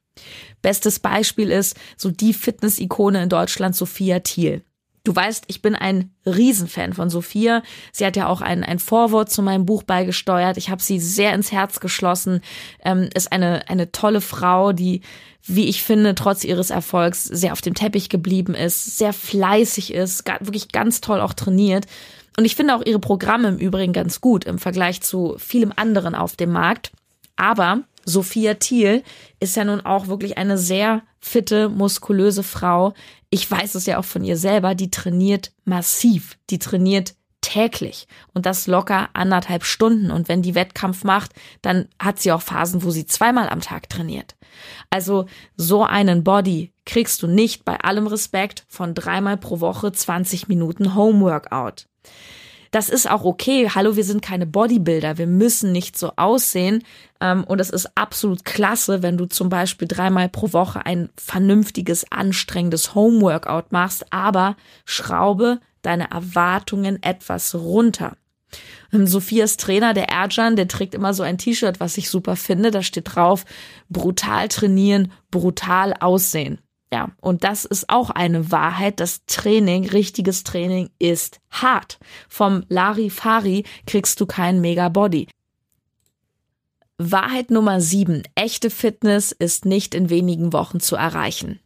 Bestes 0.62 0.98
Beispiel 0.98 1.50
ist 1.50 1.76
so 1.98 2.10
die 2.10 2.32
Fitness-Ikone 2.32 3.22
in 3.22 3.28
Deutschland 3.28 3.76
Sophia 3.76 4.20
Thiel. 4.20 4.64
Du 5.02 5.16
weißt, 5.16 5.44
ich 5.46 5.62
bin 5.62 5.74
ein 5.74 6.10
Riesenfan 6.26 6.92
von 6.92 7.08
Sophia. 7.08 7.62
Sie 7.90 8.04
hat 8.04 8.16
ja 8.16 8.26
auch 8.26 8.42
ein, 8.42 8.62
ein 8.62 8.78
Vorwort 8.78 9.30
zu 9.30 9.42
meinem 9.42 9.64
Buch 9.64 9.82
beigesteuert. 9.82 10.58
Ich 10.58 10.68
habe 10.68 10.82
sie 10.82 11.00
sehr 11.00 11.32
ins 11.32 11.52
Herz 11.52 11.80
geschlossen. 11.80 12.42
Ähm, 12.84 13.08
ist 13.14 13.32
eine, 13.32 13.68
eine 13.68 13.92
tolle 13.92 14.20
Frau, 14.20 14.72
die, 14.72 15.00
wie 15.44 15.68
ich 15.68 15.82
finde, 15.82 16.14
trotz 16.14 16.44
ihres 16.44 16.68
Erfolgs 16.68 17.24
sehr 17.24 17.52
auf 17.52 17.62
dem 17.62 17.74
Teppich 17.74 18.10
geblieben 18.10 18.54
ist, 18.54 18.98
sehr 18.98 19.14
fleißig 19.14 19.94
ist, 19.94 20.24
wirklich 20.40 20.70
ganz 20.70 21.00
toll 21.00 21.20
auch 21.20 21.32
trainiert. 21.32 21.86
Und 22.36 22.44
ich 22.44 22.54
finde 22.54 22.76
auch 22.76 22.84
ihre 22.84 23.00
Programme 23.00 23.48
im 23.48 23.58
Übrigen 23.58 23.94
ganz 23.94 24.20
gut 24.20 24.44
im 24.44 24.58
Vergleich 24.58 25.00
zu 25.00 25.36
vielem 25.38 25.72
anderen 25.74 26.14
auf 26.14 26.36
dem 26.36 26.52
Markt. 26.52 26.92
Aber 27.36 27.84
Sophia 28.04 28.54
Thiel 28.54 29.02
ist 29.40 29.56
ja 29.56 29.64
nun 29.64 29.80
auch 29.80 30.06
wirklich 30.06 30.38
eine 30.38 30.58
sehr 30.58 31.02
fitte, 31.20 31.68
muskulöse 31.68 32.42
Frau. 32.42 32.94
Ich 33.30 33.48
weiß 33.50 33.74
es 33.74 33.86
ja 33.86 33.98
auch 33.98 34.04
von 34.04 34.24
ihr 34.24 34.36
selber, 34.36 34.74
die 34.74 34.90
trainiert 34.90 35.52
massiv, 35.64 36.36
die 36.50 36.58
trainiert 36.58 37.14
täglich 37.40 38.06
und 38.34 38.46
das 38.46 38.66
locker 38.66 39.08
anderthalb 39.12 39.64
Stunden. 39.64 40.10
Und 40.10 40.28
wenn 40.28 40.42
die 40.42 40.54
Wettkampf 40.54 41.04
macht, 41.04 41.32
dann 41.62 41.88
hat 41.98 42.20
sie 42.20 42.32
auch 42.32 42.42
Phasen, 42.42 42.82
wo 42.82 42.90
sie 42.90 43.06
zweimal 43.06 43.48
am 43.48 43.60
Tag 43.60 43.88
trainiert. 43.88 44.36
Also 44.90 45.26
so 45.56 45.84
einen 45.84 46.24
Body 46.24 46.72
kriegst 46.84 47.22
du 47.22 47.26
nicht 47.26 47.64
bei 47.64 47.80
allem 47.80 48.06
Respekt 48.06 48.64
von 48.68 48.94
dreimal 48.94 49.36
pro 49.36 49.60
Woche 49.60 49.92
20 49.92 50.48
Minuten 50.48 50.94
Homeworkout. 50.94 51.86
Das 52.70 52.88
ist 52.88 53.10
auch 53.10 53.24
okay. 53.24 53.68
Hallo, 53.74 53.96
wir 53.96 54.04
sind 54.04 54.22
keine 54.22 54.46
Bodybuilder. 54.46 55.18
Wir 55.18 55.26
müssen 55.26 55.72
nicht 55.72 55.98
so 55.98 56.12
aussehen. 56.16 56.84
Ähm, 57.20 57.42
und 57.44 57.60
es 57.60 57.70
ist 57.70 57.96
absolut 57.96 58.44
klasse, 58.44 59.02
wenn 59.02 59.18
du 59.18 59.26
zum 59.26 59.48
Beispiel 59.48 59.88
dreimal 59.88 60.28
pro 60.28 60.52
Woche 60.52 60.86
ein 60.86 61.10
vernünftiges, 61.16 62.10
anstrengendes 62.12 62.94
Homeworkout 62.94 63.70
machst, 63.70 64.12
aber 64.12 64.56
schraube 64.84 65.60
deine 65.82 66.10
Erwartungen 66.10 67.02
etwas 67.02 67.56
runter. 67.56 68.16
Ähm, 68.92 69.08
Sophias 69.08 69.56
Trainer, 69.56 69.92
der 69.92 70.08
Erjan, 70.08 70.54
der 70.54 70.68
trägt 70.68 70.94
immer 70.94 71.12
so 71.12 71.24
ein 71.24 71.38
T-Shirt, 71.38 71.80
was 71.80 71.98
ich 71.98 72.08
super 72.08 72.36
finde. 72.36 72.70
Da 72.70 72.82
steht 72.82 73.16
drauf, 73.16 73.44
brutal 73.88 74.46
trainieren, 74.46 75.10
brutal 75.32 75.94
aussehen. 75.98 76.60
Ja, 76.92 77.12
und 77.20 77.44
das 77.44 77.64
ist 77.64 77.88
auch 77.88 78.10
eine 78.10 78.50
Wahrheit. 78.50 78.98
Das 78.98 79.24
Training, 79.26 79.88
richtiges 79.88 80.42
Training 80.42 80.90
ist 80.98 81.40
hart. 81.50 82.00
Vom 82.28 82.64
Larifari 82.68 83.64
kriegst 83.86 84.20
du 84.20 84.26
keinen 84.26 84.60
Mega 84.60 84.88
Body. 84.88 85.28
Wahrheit 86.98 87.50
Nummer 87.50 87.80
sieben. 87.80 88.24
Echte 88.34 88.70
Fitness 88.70 89.32
ist 89.32 89.64
nicht 89.64 89.94
in 89.94 90.10
wenigen 90.10 90.52
Wochen 90.52 90.80
zu 90.80 90.96
erreichen. 90.96 91.60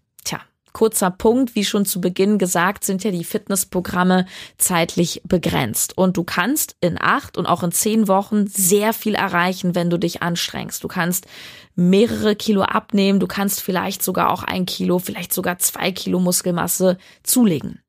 Kurzer 0.74 1.10
Punkt, 1.10 1.54
wie 1.54 1.64
schon 1.64 1.86
zu 1.86 2.00
Beginn 2.00 2.36
gesagt, 2.36 2.84
sind 2.84 3.04
ja 3.04 3.12
die 3.12 3.24
Fitnessprogramme 3.24 4.26
zeitlich 4.58 5.22
begrenzt. 5.24 5.96
Und 5.96 6.16
du 6.16 6.24
kannst 6.24 6.76
in 6.80 6.98
acht 7.00 7.38
und 7.38 7.46
auch 7.46 7.62
in 7.62 7.72
zehn 7.72 8.08
Wochen 8.08 8.48
sehr 8.48 8.92
viel 8.92 9.14
erreichen, 9.14 9.74
wenn 9.74 9.88
du 9.88 9.98
dich 9.98 10.22
anstrengst. 10.22 10.84
Du 10.84 10.88
kannst 10.88 11.26
mehrere 11.76 12.34
Kilo 12.34 12.62
abnehmen, 12.62 13.20
du 13.20 13.26
kannst 13.28 13.62
vielleicht 13.62 14.02
sogar 14.02 14.30
auch 14.30 14.42
ein 14.42 14.66
Kilo, 14.66 14.98
vielleicht 14.98 15.32
sogar 15.32 15.58
zwei 15.58 15.92
Kilo 15.92 16.18
Muskelmasse 16.18 16.98
zulegen. 17.22 17.80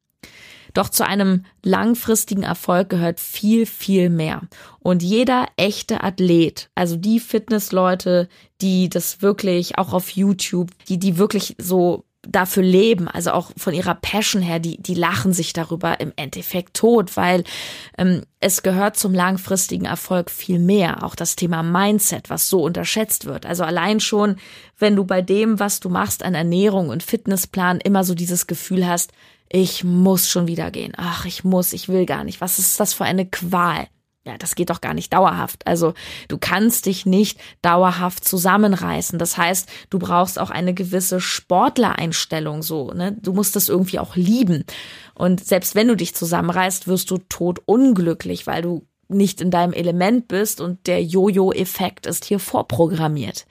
Doch 0.75 0.89
zu 0.89 1.07
einem 1.07 1.45
langfristigen 1.63 2.43
Erfolg 2.43 2.89
gehört 2.89 3.19
viel, 3.19 3.65
viel 3.65 4.09
mehr. 4.09 4.41
Und 4.79 5.01
jeder 5.01 5.47
echte 5.57 6.03
Athlet, 6.03 6.69
also 6.75 6.97
die 6.97 7.19
Fitnessleute, 7.19 8.29
die 8.61 8.89
das 8.89 9.21
wirklich 9.23 9.77
auch 9.79 9.93
auf 9.93 10.11
YouTube, 10.11 10.69
die, 10.87 10.99
die 10.99 11.17
wirklich 11.17 11.55
so 11.57 12.04
dafür 12.27 12.63
leben, 12.63 13.07
also 13.07 13.31
auch 13.31 13.51
von 13.57 13.73
ihrer 13.73 13.95
Passion 13.95 14.41
her, 14.41 14.59
die, 14.59 14.81
die 14.81 14.93
lachen 14.93 15.33
sich 15.33 15.53
darüber 15.53 15.99
im 15.99 16.13
Endeffekt 16.15 16.75
tot, 16.75 17.17
weil 17.17 17.43
ähm, 17.97 18.23
es 18.39 18.63
gehört 18.63 18.97
zum 18.97 19.13
langfristigen 19.13 19.85
Erfolg 19.85 20.29
viel 20.29 20.59
mehr. 20.59 21.03
Auch 21.03 21.15
das 21.15 21.35
Thema 21.35 21.63
Mindset, 21.63 22.29
was 22.29 22.49
so 22.49 22.63
unterschätzt 22.63 23.25
wird. 23.25 23.45
Also 23.45 23.63
allein 23.63 23.99
schon, 23.99 24.37
wenn 24.77 24.95
du 24.95 25.05
bei 25.05 25.21
dem, 25.21 25.59
was 25.59 25.79
du 25.79 25.89
machst 25.89 26.23
an 26.23 26.35
Ernährung 26.35 26.89
und 26.89 27.03
Fitnessplan 27.03 27.79
immer 27.79 28.03
so 28.03 28.15
dieses 28.15 28.47
Gefühl 28.47 28.87
hast, 28.87 29.11
ich 29.49 29.83
muss 29.83 30.29
schon 30.29 30.47
wieder 30.47 30.71
gehen. 30.71 30.93
Ach, 30.97 31.25
ich 31.25 31.43
muss, 31.43 31.73
ich 31.73 31.87
will 31.87 32.05
gar 32.05 32.23
nicht. 32.23 32.41
Was 32.41 32.59
ist 32.59 32.79
das 32.79 32.93
für 32.93 33.05
eine 33.05 33.25
Qual? 33.25 33.87
Ja, 34.25 34.37
das 34.39 34.55
geht 34.55 34.71
doch 34.71 34.81
gar 34.81 34.95
nicht 34.95 35.13
dauerhaft. 35.13 35.67
Also 35.67 35.93
du 36.27 36.39
kannst 36.39 36.87
dich 36.87 37.05
nicht 37.05 37.39
dauerhaft 37.61 38.25
zusammenreißen. 38.25 39.19
Das 39.19 39.37
heißt, 39.37 39.69
du 39.91 39.99
brauchst 39.99 40.39
auch 40.39 40.49
eine 40.49 40.73
gewisse 40.73 41.21
Sportlereinstellung 41.21 42.63
so. 42.63 42.91
Ne? 42.91 43.15
Du 43.21 43.33
musst 43.33 43.55
das 43.55 43.69
irgendwie 43.69 43.99
auch 43.99 44.15
lieben. 44.15 44.65
Und 45.13 45.45
selbst 45.45 45.75
wenn 45.75 45.87
du 45.87 45.95
dich 45.95 46.15
zusammenreißt, 46.15 46.87
wirst 46.87 47.11
du 47.11 47.19
tot 47.29 47.59
unglücklich, 47.65 48.47
weil 48.47 48.63
du 48.63 48.87
nicht 49.07 49.41
in 49.41 49.51
deinem 49.51 49.73
Element 49.73 50.27
bist 50.27 50.59
und 50.59 50.87
der 50.87 51.03
Jojo-Effekt 51.03 52.07
ist 52.07 52.25
hier 52.25 52.39
vorprogrammiert. 52.39 53.45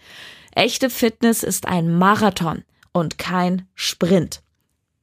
Echte 0.57 0.91
Fitness 0.91 1.45
ist 1.45 1.69
ein 1.69 1.97
Marathon 1.97 2.65
und 2.93 3.19
kein 3.19 3.69
Sprint 3.75 4.44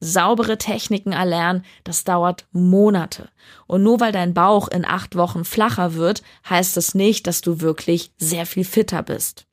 saubere 0.02 0.58
Techniken 0.58 1.12
erlernen, 1.12 1.64
das 1.84 2.02
dauert 2.02 2.46
Monate. 2.50 3.30
Und 3.66 3.84
nur 3.84 4.00
weil 4.00 4.10
dein 4.10 4.34
Bauch 4.34 4.66
in 4.68 4.84
acht 4.84 5.16
Wochen 5.16 5.44
flacher 5.44 5.94
wird, 5.94 6.22
heißt 6.50 6.76
das 6.76 6.94
nicht, 6.94 7.26
dass 7.26 7.40
du 7.40 7.60
wirklich 7.60 8.12
sehr 8.18 8.44
viel 8.44 8.64
fitter 8.64 9.02
bist. 9.04 9.46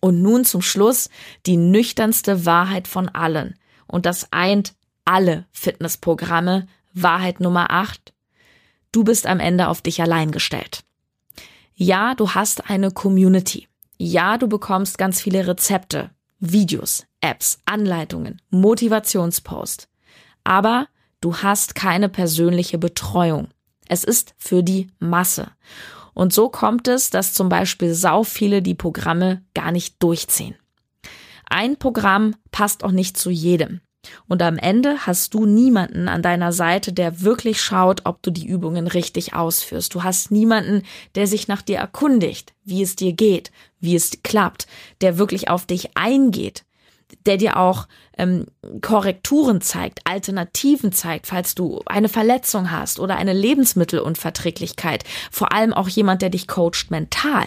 Und 0.00 0.22
nun 0.22 0.44
zum 0.44 0.62
Schluss 0.62 1.10
die 1.46 1.56
nüchternste 1.56 2.46
Wahrheit 2.46 2.86
von 2.86 3.08
allen. 3.08 3.58
Und 3.86 4.06
das 4.06 4.28
eint 4.32 4.74
alle 5.04 5.46
Fitnessprogramme. 5.50 6.68
Wahrheit 6.94 7.40
Nummer 7.40 7.70
acht. 7.70 8.12
Du 8.92 9.02
bist 9.02 9.26
am 9.26 9.40
Ende 9.40 9.68
auf 9.68 9.80
dich 9.80 10.00
allein 10.00 10.30
gestellt. 10.30 10.84
Ja, 11.74 12.14
du 12.14 12.30
hast 12.30 12.70
eine 12.70 12.90
Community. 12.90 13.68
Ja, 13.96 14.38
du 14.38 14.46
bekommst 14.46 14.98
ganz 14.98 15.20
viele 15.20 15.46
Rezepte, 15.46 16.10
Videos, 16.38 17.06
Apps, 17.22 17.60
Anleitungen, 17.64 18.42
Motivationspost. 18.50 19.88
Aber 20.44 20.88
du 21.22 21.36
hast 21.38 21.74
keine 21.74 22.10
persönliche 22.10 22.76
Betreuung. 22.76 23.48
Es 23.88 24.04
ist 24.04 24.34
für 24.36 24.62
die 24.62 24.88
Masse. 24.98 25.52
Und 26.14 26.34
so 26.34 26.50
kommt 26.50 26.88
es, 26.88 27.08
dass 27.08 27.32
zum 27.32 27.48
Beispiel 27.48 27.94
sau 27.94 28.22
viele 28.22 28.60
die 28.60 28.74
Programme 28.74 29.42
gar 29.54 29.72
nicht 29.72 30.02
durchziehen. 30.02 30.56
Ein 31.48 31.76
Programm 31.76 32.34
passt 32.50 32.84
auch 32.84 32.90
nicht 32.90 33.16
zu 33.16 33.30
jedem. 33.30 33.80
Und 34.26 34.42
am 34.42 34.58
Ende 34.58 35.06
hast 35.06 35.32
du 35.32 35.46
niemanden 35.46 36.08
an 36.08 36.22
deiner 36.22 36.52
Seite, 36.52 36.92
der 36.92 37.20
wirklich 37.20 37.60
schaut, 37.60 38.00
ob 38.04 38.20
du 38.22 38.30
die 38.30 38.46
Übungen 38.46 38.88
richtig 38.88 39.34
ausführst. 39.34 39.94
Du 39.94 40.02
hast 40.02 40.32
niemanden, 40.32 40.82
der 41.14 41.28
sich 41.28 41.46
nach 41.46 41.62
dir 41.62 41.78
erkundigt, 41.78 42.52
wie 42.64 42.82
es 42.82 42.96
dir 42.96 43.12
geht, 43.12 43.52
wie 43.78 43.94
es 43.94 44.22
klappt, 44.24 44.66
der 45.02 45.18
wirklich 45.18 45.50
auf 45.50 45.66
dich 45.66 45.96
eingeht, 45.96 46.64
der 47.26 47.36
dir 47.36 47.56
auch 47.56 47.88
ähm, 48.18 48.46
Korrekturen 48.80 49.60
zeigt, 49.60 50.00
Alternativen 50.04 50.92
zeigt, 50.92 51.26
falls 51.26 51.54
du 51.54 51.80
eine 51.86 52.08
Verletzung 52.08 52.70
hast 52.70 53.00
oder 53.00 53.16
eine 53.16 53.32
Lebensmittelunverträglichkeit. 53.32 55.04
Vor 55.30 55.52
allem 55.52 55.72
auch 55.72 55.88
jemand, 55.88 56.22
der 56.22 56.30
dich 56.30 56.46
coacht 56.48 56.90
mental. 56.90 57.46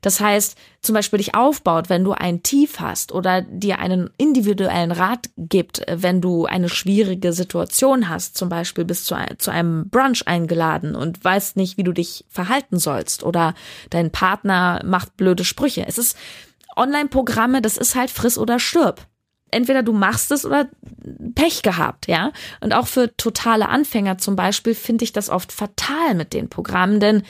Das 0.00 0.20
heißt, 0.20 0.56
zum 0.80 0.94
Beispiel 0.94 1.18
dich 1.18 1.34
aufbaut, 1.34 1.90
wenn 1.90 2.04
du 2.04 2.12
ein 2.12 2.42
Tief 2.42 2.80
hast 2.80 3.12
oder 3.12 3.42
dir 3.42 3.80
einen 3.80 4.08
individuellen 4.16 4.92
Rat 4.92 5.28
gibt, 5.36 5.82
wenn 5.88 6.22
du 6.22 6.46
eine 6.46 6.70
schwierige 6.70 7.34
Situation 7.34 8.08
hast. 8.08 8.36
Zum 8.36 8.48
Beispiel 8.48 8.86
bist 8.86 9.10
du 9.10 9.16
zu 9.36 9.50
einem 9.50 9.90
Brunch 9.90 10.26
eingeladen 10.26 10.94
und 10.94 11.22
weißt 11.22 11.56
nicht, 11.56 11.76
wie 11.76 11.84
du 11.84 11.92
dich 11.92 12.24
verhalten 12.28 12.78
sollst 12.78 13.22
oder 13.22 13.54
dein 13.90 14.10
Partner 14.10 14.80
macht 14.84 15.16
blöde 15.18 15.44
Sprüche. 15.44 15.84
Es 15.86 15.98
ist 15.98 16.16
Online-Programme, 16.80 17.62
das 17.62 17.76
ist 17.76 17.94
halt 17.94 18.10
friss 18.10 18.38
oder 18.38 18.58
stirb. 18.58 19.06
entweder 19.52 19.82
du 19.82 19.92
machst 19.92 20.30
es 20.30 20.46
oder 20.46 20.68
Pech 21.34 21.62
gehabt, 21.62 22.06
ja. 22.06 22.32
Und 22.60 22.72
auch 22.72 22.86
für 22.86 23.16
totale 23.16 23.68
Anfänger 23.68 24.18
zum 24.18 24.36
Beispiel 24.36 24.74
finde 24.74 25.04
ich 25.04 25.12
das 25.12 25.28
oft 25.28 25.52
fatal 25.52 26.14
mit 26.14 26.32
den 26.32 26.48
Programmen, 26.48 27.00
denn 27.00 27.22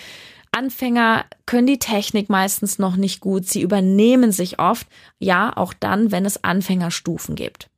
Anfänger 0.53 1.25
können 1.47 1.67
die 1.67 1.79
Technik 1.79 2.29
meistens 2.29 2.79
noch 2.79 2.97
nicht 2.97 3.21
gut. 3.21 3.47
Sie 3.47 3.63
übernehmen 3.63 4.33
sich 4.33 4.59
oft, 4.59 4.87
ja, 5.19 5.57
auch 5.57 5.73
dann, 5.73 6.11
wenn 6.11 6.27
es 6.27 6.43
Anfängerstufen 6.43 7.37
gibt. 7.37 7.71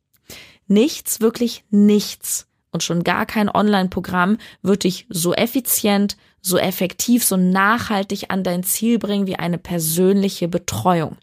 Nichts, 0.67 1.21
wirklich 1.21 1.65
nichts 1.71 2.49
und 2.71 2.83
schon 2.83 3.05
gar 3.05 3.27
kein 3.27 3.51
Online-Programm 3.51 4.39
wird 4.63 4.85
dich 4.85 5.07
so 5.11 5.35
effizient, 5.35 6.17
so 6.41 6.57
effektiv, 6.57 7.25
so 7.25 7.37
nachhaltig 7.37 8.31
an 8.31 8.43
dein 8.43 8.63
Ziel 8.65 8.99
bringen 8.99 9.27
wie 9.27 9.37
eine 9.37 9.59
persönliche 9.59 10.49
Betreuung. 10.49 11.17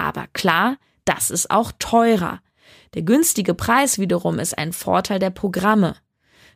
Aber 0.00 0.26
klar, 0.32 0.78
das 1.04 1.30
ist 1.30 1.50
auch 1.50 1.72
teurer. 1.78 2.40
Der 2.94 3.02
günstige 3.02 3.52
Preis 3.52 3.98
wiederum 3.98 4.38
ist 4.38 4.56
ein 4.56 4.72
Vorteil 4.72 5.18
der 5.18 5.28
Programme. 5.28 5.94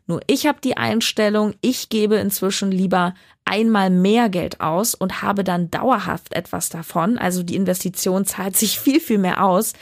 Nur 0.06 0.22
ich 0.26 0.46
habe 0.46 0.60
die 0.64 0.78
Einstellung, 0.78 1.54
ich 1.60 1.90
gebe 1.90 2.16
inzwischen 2.16 2.72
lieber 2.72 3.14
einmal 3.44 3.90
mehr 3.90 4.30
Geld 4.30 4.60
aus 4.60 4.94
und 4.94 5.20
habe 5.20 5.44
dann 5.44 5.70
dauerhaft 5.70 6.34
etwas 6.34 6.70
davon. 6.70 7.18
Also 7.18 7.42
die 7.42 7.54
Investition 7.54 8.24
zahlt 8.24 8.56
sich 8.56 8.80
viel, 8.80 8.98
viel 8.98 9.18
mehr 9.18 9.44
aus, 9.44 9.74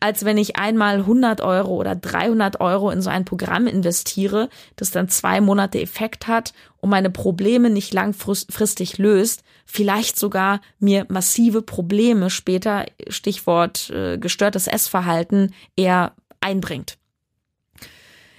als 0.00 0.26
wenn 0.26 0.36
ich 0.36 0.56
einmal 0.56 0.98
100 0.98 1.40
Euro 1.40 1.76
oder 1.76 1.96
300 1.96 2.60
Euro 2.60 2.90
in 2.90 3.00
so 3.00 3.08
ein 3.08 3.24
Programm 3.24 3.66
investiere, 3.66 4.50
das 4.76 4.90
dann 4.90 5.08
zwei 5.08 5.40
Monate 5.40 5.80
Effekt 5.80 6.28
hat 6.28 6.52
und 6.80 6.90
meine 6.90 7.10
Probleme 7.10 7.70
nicht 7.70 7.92
langfristig 7.92 8.98
löst, 8.98 9.42
vielleicht 9.66 10.18
sogar 10.18 10.60
mir 10.78 11.06
massive 11.08 11.62
Probleme 11.62 12.30
später, 12.30 12.86
Stichwort 13.08 13.90
äh, 13.90 14.18
gestörtes 14.18 14.66
Essverhalten, 14.66 15.54
eher 15.76 16.14
einbringt. 16.40 16.98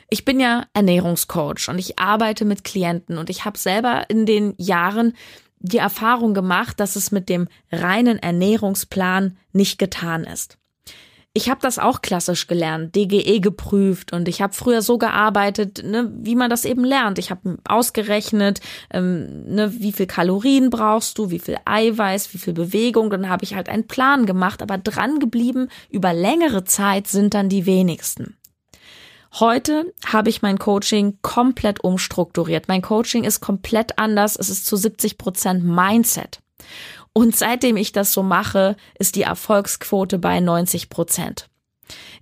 Ich 0.10 0.26
bin 0.26 0.40
ja 0.40 0.66
Ernährungscoach 0.74 1.70
und 1.70 1.78
ich 1.78 2.00
arbeite 2.00 2.46
mit 2.46 2.64
Klienten 2.64 3.18
und 3.18 3.30
ich 3.30 3.46
habe 3.46 3.58
selber 3.58 4.10
in 4.10 4.26
den 4.26 4.56
Jahren 4.58 5.14
die 5.60 5.78
Erfahrung 5.78 6.34
gemacht, 6.34 6.80
dass 6.80 6.96
es 6.96 7.12
mit 7.12 7.30
dem 7.30 7.48
reinen 7.72 8.18
Ernährungsplan 8.18 9.38
nicht 9.52 9.78
getan 9.78 10.24
ist. 10.24 10.59
Ich 11.40 11.50
habe 11.50 11.62
das 11.62 11.80
auch 11.80 12.02
klassisch 12.02 12.48
gelernt, 12.48 12.98
DGE 12.98 13.40
geprüft 13.40 14.12
und 14.12 14.28
ich 14.28 14.42
habe 14.42 14.54
früher 14.54 14.82
so 14.82 14.98
gearbeitet, 14.98 15.82
ne, 15.86 16.12
wie 16.14 16.36
man 16.36 16.50
das 16.50 16.66
eben 16.66 16.84
lernt. 16.84 17.18
Ich 17.18 17.32
habe 17.32 17.60
ausgerechnet, 17.64 18.60
ähm, 18.92 19.46
ne, 19.46 19.72
wie 19.80 19.94
viel 19.94 20.06
Kalorien 20.06 20.70
brauchst 20.70 21.18
du, 21.18 21.32
wie 21.32 21.40
viel 21.40 21.56
Eiweiß, 21.64 22.34
wie 22.34 22.40
viel 22.40 22.52
Bewegung. 22.52 23.10
Dann 23.10 23.30
habe 23.30 23.46
ich 23.46 23.56
halt 23.56 23.70
einen 23.70 23.88
Plan 23.88 24.26
gemacht, 24.26 24.62
aber 24.62 24.78
dran 24.78 25.20
geblieben 25.20 25.70
über 25.90 26.14
längere 26.14 26.66
Zeit 26.66 27.08
sind 27.08 27.34
dann 27.34 27.48
die 27.48 27.66
wenigsten. 27.66 28.36
Heute 29.36 29.94
habe 30.06 30.30
ich 30.30 30.42
mein 30.42 30.60
Coaching 30.60 31.20
komplett 31.22 31.86
umstrukturiert. 31.86 32.68
Mein 32.68 32.82
Coaching 32.82 33.24
ist 33.24 33.40
komplett 33.40 33.98
anders. 33.98 34.36
Es 34.36 34.50
ist 34.50 34.66
zu 34.66 34.76
70 34.76 35.18
Prozent 35.18 35.64
Mindset. 35.64 36.42
Und 37.14 37.36
seitdem 37.36 37.78
ich 37.78 37.92
das 37.92 38.14
so 38.14 38.24
mache, 38.24 38.76
ist 38.98 39.16
die 39.16 39.24
Erfolgsquote 39.24 40.20
bei 40.20 40.40
90 40.40 40.90
Prozent. 40.90 41.50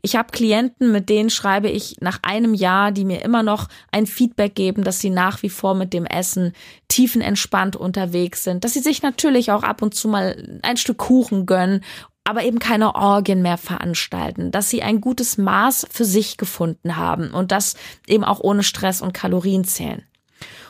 Ich 0.02 0.16
habe 0.16 0.32
Klienten, 0.32 0.94
mit 0.94 1.10
denen 1.10 1.30
schreibe 1.30 1.70
ich 1.70 1.98
nach 2.00 2.20
einem 2.24 2.54
Jahr, 2.54 2.94
die 2.94 3.04
mir 3.04 3.22
immer 3.24 3.44
noch 3.44 3.68
ein 3.92 4.06
Feedback 4.06 4.56
geben, 4.56 4.84
dass 4.84 5.00
sie 5.00 5.10
nach 5.10 5.44
wie 5.44 5.50
vor 5.50 5.76
mit 5.76 5.92
dem 5.92 6.06
Essen 6.06 6.54
tiefenentspannt 6.88 7.76
unterwegs 7.76 8.46
sind, 8.46 8.64
dass 8.64 8.74
sie 8.74 8.80
sich 8.80 9.02
natürlich 9.02 9.52
auch 9.52 9.64
ab 9.64 9.82
und 9.82 9.94
zu 9.94 10.08
mal 10.08 10.60
ein 10.64 10.78
Stück 10.78 11.00
Kuchen 11.00 11.46
gönnen 11.46 11.84
aber 12.28 12.44
eben 12.44 12.60
keine 12.60 12.94
Orgien 12.94 13.42
mehr 13.42 13.58
veranstalten, 13.58 14.52
dass 14.52 14.70
sie 14.70 14.84
ein 14.84 15.00
gutes 15.00 15.38
Maß 15.38 15.88
für 15.90 16.04
sich 16.04 16.36
gefunden 16.36 16.98
haben 16.98 17.32
und 17.32 17.54
das 17.54 17.76
eben 18.06 18.26
auch 18.26 18.42
ohne 18.42 18.64
Stress 18.64 19.02
und 19.02 19.14
Kalorien 19.14 19.64
zählen. 19.64 20.04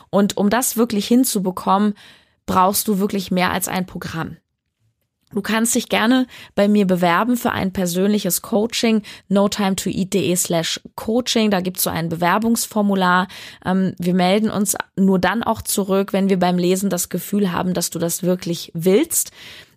Und 0.08 0.36
um 0.36 0.50
das 0.50 0.76
wirklich 0.76 1.08
hinzubekommen, 1.08 1.94
brauchst 2.48 2.88
du 2.88 2.98
wirklich 2.98 3.30
mehr 3.30 3.52
als 3.52 3.68
ein 3.68 3.86
Programm. 3.86 4.38
Du 5.32 5.42
kannst 5.42 5.74
dich 5.74 5.90
gerne 5.90 6.26
bei 6.54 6.68
mir 6.68 6.86
bewerben 6.86 7.36
für 7.36 7.52
ein 7.52 7.70
persönliches 7.70 8.40
Coaching, 8.40 9.02
notimetoeat.de 9.28 10.34
slash 10.34 10.80
coaching. 10.94 11.50
Da 11.50 11.60
gibt's 11.60 11.82
so 11.82 11.90
ein 11.90 12.08
Bewerbungsformular. 12.08 13.28
Ähm, 13.64 13.94
wir 13.98 14.14
melden 14.14 14.48
uns 14.48 14.74
nur 14.96 15.18
dann 15.18 15.42
auch 15.42 15.60
zurück, 15.60 16.14
wenn 16.14 16.30
wir 16.30 16.38
beim 16.38 16.56
Lesen 16.56 16.88
das 16.88 17.10
Gefühl 17.10 17.52
haben, 17.52 17.74
dass 17.74 17.90
du 17.90 17.98
das 17.98 18.22
wirklich 18.22 18.72
willst. 18.74 19.30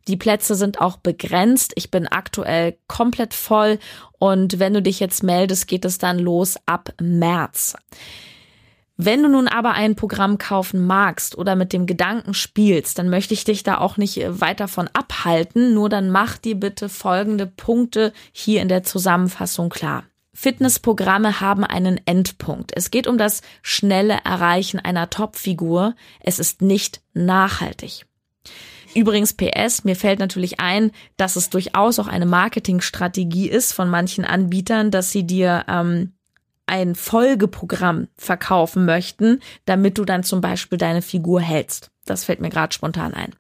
Die 0.08 0.16
Plätze 0.16 0.56
sind 0.56 0.80
auch 0.80 0.96
begrenzt. 0.96 1.74
Ich 1.76 1.92
bin 1.92 2.08
aktuell 2.08 2.78
komplett 2.88 3.34
voll 3.34 3.78
und 4.20 4.58
wenn 4.58 4.74
du 4.74 4.82
dich 4.82 5.02
jetzt 5.02 5.22
meldest, 5.22 5.68
geht 5.68 5.84
es 5.84 5.98
dann 5.98 6.18
los 6.18 6.56
ab 6.66 6.94
März. 7.02 7.76
Wenn 9.04 9.24
du 9.24 9.30
nun 9.30 9.48
aber 9.48 9.72
ein 9.72 9.96
Programm 9.96 10.38
kaufen 10.38 10.86
magst 10.86 11.36
oder 11.36 11.56
mit 11.56 11.74
dem 11.74 11.88
Gedanken 11.88 12.36
spielst, 12.36 13.00
dann 13.00 13.10
möchte 13.10 13.34
ich 13.34 13.44
dich 13.44 13.64
da 13.64 13.80
auch 13.80 13.98
nicht 13.98 14.20
weiter 14.28 14.68
von 14.68 14.88
abhalten, 14.94 15.74
nur 15.74 15.90
dann 15.90 16.12
mach 16.12 16.38
dir 16.38 16.54
bitte 16.54 16.88
folgende 16.88 17.48
Punkte 17.48 18.14
hier 18.32 18.62
in 18.62 18.68
der 18.68 18.84
Zusammenfassung 18.84 19.70
klar. 19.70 20.04
Fitnessprogramme 20.36 21.42
haben 21.42 21.64
einen 21.64 22.00
Endpunkt. 22.06 22.74
Es 22.76 22.92
geht 22.92 23.08
um 23.08 23.18
das 23.18 23.42
schnelle 23.64 24.20
Erreichen 24.24 24.80
einer 24.80 25.10
Topfigur. 25.10 25.96
Es 26.20 26.38
ist 26.38 26.62
nicht 26.62 27.02
nachhaltig. 27.16 28.06
Übrigens 28.94 29.34
PS, 29.34 29.84
mir 29.84 29.96
fällt 29.96 30.20
natürlich 30.20 30.60
ein, 30.60 30.92
dass 31.18 31.38
es 31.38 31.50
durchaus 31.50 31.98
auch 31.98 32.08
eine 32.08 32.28
Marketingstrategie 32.28 33.50
ist 33.50 33.74
von 33.74 33.90
manchen 33.90 34.26
Anbietern, 34.26 34.92
dass 34.92 35.12
sie 35.12 35.24
dir 35.24 35.66
ähm, 35.68 36.14
ein 36.72 36.96
Folgeprogramm 36.96 38.08
verkaufen 38.18 38.86
möchten, 38.86 39.42
damit 39.66 39.98
du 39.98 40.06
dann 40.06 40.24
zum 40.24 40.40
Beispiel 40.42 40.78
deine 40.78 41.02
Figur 41.02 41.42
hältst. 41.42 41.92
Das 42.06 42.24
fällt 42.24 42.40
mir 42.40 42.50
gerade 42.50 42.74
spontan 42.74 43.14
ein. 43.14 43.36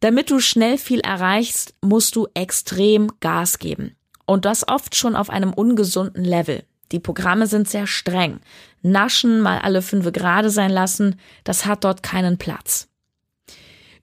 Damit 0.00 0.30
du 0.30 0.38
schnell 0.38 0.76
viel 0.76 1.00
erreichst, 1.00 1.74
musst 1.80 2.14
du 2.14 2.28
extrem 2.34 3.10
Gas 3.20 3.58
geben. 3.58 3.96
Und 4.26 4.44
das 4.44 4.68
oft 4.68 4.94
schon 4.94 5.16
auf 5.16 5.30
einem 5.30 5.54
ungesunden 5.54 6.24
Level. 6.24 6.64
Die 6.92 7.00
Programme 7.00 7.46
sind 7.46 7.68
sehr 7.68 7.86
streng. 7.86 8.40
Naschen 8.82 9.40
mal 9.40 9.58
alle 9.60 9.80
fünf 9.80 10.12
Grade 10.12 10.50
sein 10.50 10.70
lassen, 10.70 11.18
das 11.44 11.64
hat 11.64 11.84
dort 11.84 12.02
keinen 12.02 12.36
Platz. 12.36 12.88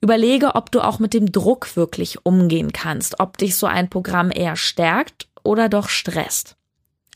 Überlege, 0.00 0.56
ob 0.56 0.72
du 0.72 0.80
auch 0.80 0.98
mit 0.98 1.14
dem 1.14 1.30
Druck 1.30 1.76
wirklich 1.76 2.26
umgehen 2.26 2.72
kannst, 2.72 3.20
ob 3.20 3.38
dich 3.38 3.54
so 3.54 3.66
ein 3.66 3.88
Programm 3.88 4.32
eher 4.32 4.56
stärkt 4.56 5.28
oder 5.44 5.68
doch 5.68 5.88
stresst. 5.88 6.56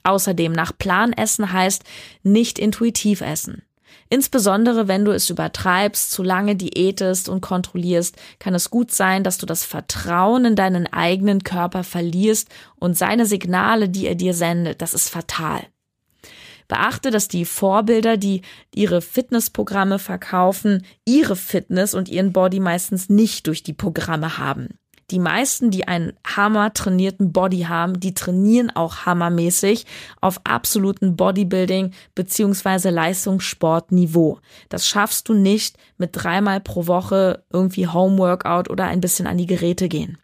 Außerdem 0.07 0.53
nach 0.53 0.71
Plan 0.79 1.13
essen 1.13 1.53
heißt 1.53 1.83
nicht 2.23 2.61
intuitiv 2.61 3.23
essen. 3.23 3.63
Insbesondere 4.09 4.87
wenn 4.87 5.05
du 5.05 5.11
es 5.11 5.29
übertreibst, 5.31 6.13
zu 6.13 6.23
lange 6.23 6.55
diätest 6.55 7.29
und 7.29 7.41
kontrollierst, 7.41 8.15
kann 8.39 8.55
es 8.55 8.71
gut 8.71 8.93
sein, 8.93 9.25
dass 9.25 9.37
du 9.37 9.47
das 9.47 9.65
Vertrauen 9.65 10.45
in 10.45 10.55
deinen 10.55 10.87
eigenen 10.87 11.43
Körper 11.43 11.83
verlierst 11.83 12.49
und 12.77 12.97
seine 12.97 13.27
Signale, 13.27 13.89
die 13.89 14.07
er 14.07 14.15
dir 14.15 14.33
sendet, 14.33 14.81
das 14.81 14.95
ist 14.95 15.09
fatal. 15.09 15.61
Beachte, 16.69 17.11
dass 17.11 17.27
die 17.27 17.45
Vorbilder, 17.45 18.17
die 18.17 18.43
ihre 18.73 19.03
Fitnessprogramme 19.03 19.99
verkaufen, 19.99 20.85
ihre 21.05 21.35
Fitness 21.35 21.95
und 21.95 22.09
ihren 22.09 22.33
Body 22.33 22.61
meistens 22.61 23.09
nicht 23.09 23.49
durch 23.49 23.65
die 23.65 23.73
Programme 23.73 24.39
haben. 24.39 24.79
Die 25.13 25.21
meisten, 25.21 25.71
die 25.71 25.87
einen 25.87 26.15
hammer 26.27 26.73
trainierten 26.73 27.33
Body 27.33 27.63
haben, 27.63 28.01
die 28.01 28.13
trainieren 28.13 28.75
auch 28.75 29.07
hammermäßig 29.07 29.87
auf 30.21 30.41
absoluten 30.43 31.15
Bodybuilding 31.15 31.93
beziehungsweise 32.17 32.91
Leistungssportniveau. 32.91 34.41
Das 34.69 34.89
schaffst 34.89 35.29
du 35.29 35.35
nicht 35.35 35.77
mit 35.97 36.11
dreimal 36.13 36.61
pro 36.61 36.89
Woche 36.89 37.45
irgendwie 37.53 37.87
Homeworkout 37.87 38.69
oder 38.69 38.87
ein 38.87 39.01
bisschen 39.01 39.29
an 39.29 39.39
die 39.39 39.47
Geräte 39.47 39.89
gehen. 39.89 40.19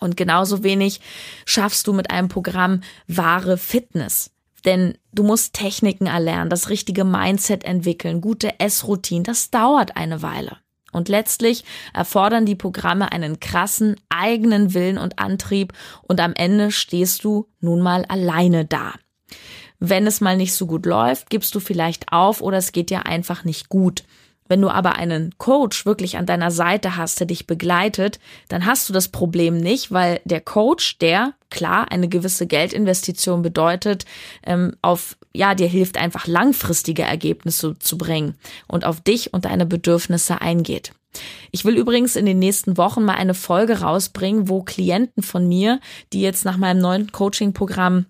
Und 0.00 0.16
genauso 0.16 0.64
wenig 0.64 1.00
schaffst 1.46 1.86
du 1.86 1.92
mit 1.92 2.10
einem 2.10 2.28
Programm 2.28 2.80
wahre 3.06 3.56
Fitness. 3.56 4.32
Denn 4.64 4.98
du 5.12 5.22
musst 5.22 5.54
Techniken 5.54 6.06
erlernen, 6.06 6.50
das 6.50 6.70
richtige 6.70 7.04
Mindset 7.04 7.64
entwickeln, 7.64 8.20
gute 8.20 8.58
Essroutinen, 8.58 9.24
das 9.24 9.50
dauert 9.50 9.96
eine 9.96 10.22
Weile. 10.22 10.56
Und 10.92 11.08
letztlich 11.08 11.64
erfordern 11.92 12.46
die 12.46 12.54
Programme 12.54 13.10
einen 13.10 13.40
krassen 13.40 13.96
eigenen 14.10 14.74
Willen 14.74 14.98
und 14.98 15.18
Antrieb 15.18 15.72
und 16.02 16.20
am 16.20 16.34
Ende 16.34 16.70
stehst 16.70 17.24
du 17.24 17.48
nun 17.60 17.80
mal 17.80 18.04
alleine 18.04 18.64
da. 18.66 18.92
Wenn 19.80 20.06
es 20.06 20.20
mal 20.20 20.36
nicht 20.36 20.54
so 20.54 20.66
gut 20.66 20.86
läuft, 20.86 21.28
gibst 21.28 21.54
du 21.56 21.60
vielleicht 21.60 22.12
auf 22.12 22.40
oder 22.40 22.58
es 22.58 22.70
geht 22.70 22.90
dir 22.90 23.06
einfach 23.06 23.42
nicht 23.42 23.68
gut. 23.68 24.04
Wenn 24.52 24.60
du 24.60 24.68
aber 24.68 24.96
einen 24.96 25.32
Coach 25.38 25.86
wirklich 25.86 26.18
an 26.18 26.26
deiner 26.26 26.50
Seite 26.50 26.98
hast, 26.98 27.18
der 27.18 27.26
dich 27.26 27.46
begleitet, 27.46 28.20
dann 28.48 28.66
hast 28.66 28.86
du 28.86 28.92
das 28.92 29.08
Problem 29.08 29.56
nicht, 29.56 29.92
weil 29.92 30.20
der 30.26 30.42
Coach, 30.42 30.98
der 30.98 31.32
klar 31.48 31.90
eine 31.90 32.06
gewisse 32.06 32.46
Geldinvestition 32.46 33.40
bedeutet, 33.40 34.04
ähm, 34.44 34.76
auf 34.82 35.16
ja 35.32 35.54
dir 35.54 35.68
hilft 35.68 35.96
einfach 35.96 36.26
langfristige 36.26 37.00
Ergebnisse 37.00 37.78
zu 37.78 37.96
bringen 37.96 38.34
und 38.68 38.84
auf 38.84 39.00
dich 39.00 39.32
und 39.32 39.46
deine 39.46 39.64
Bedürfnisse 39.64 40.42
eingeht. 40.42 40.92
Ich 41.50 41.64
will 41.64 41.78
übrigens 41.78 42.14
in 42.14 42.26
den 42.26 42.38
nächsten 42.38 42.76
Wochen 42.76 43.04
mal 43.06 43.14
eine 43.14 43.32
Folge 43.32 43.80
rausbringen, 43.80 44.50
wo 44.50 44.62
Klienten 44.62 45.22
von 45.22 45.48
mir, 45.48 45.80
die 46.12 46.20
jetzt 46.20 46.44
nach 46.44 46.58
meinem 46.58 46.82
neuen 46.82 47.10
Coaching-Programm 47.10 48.04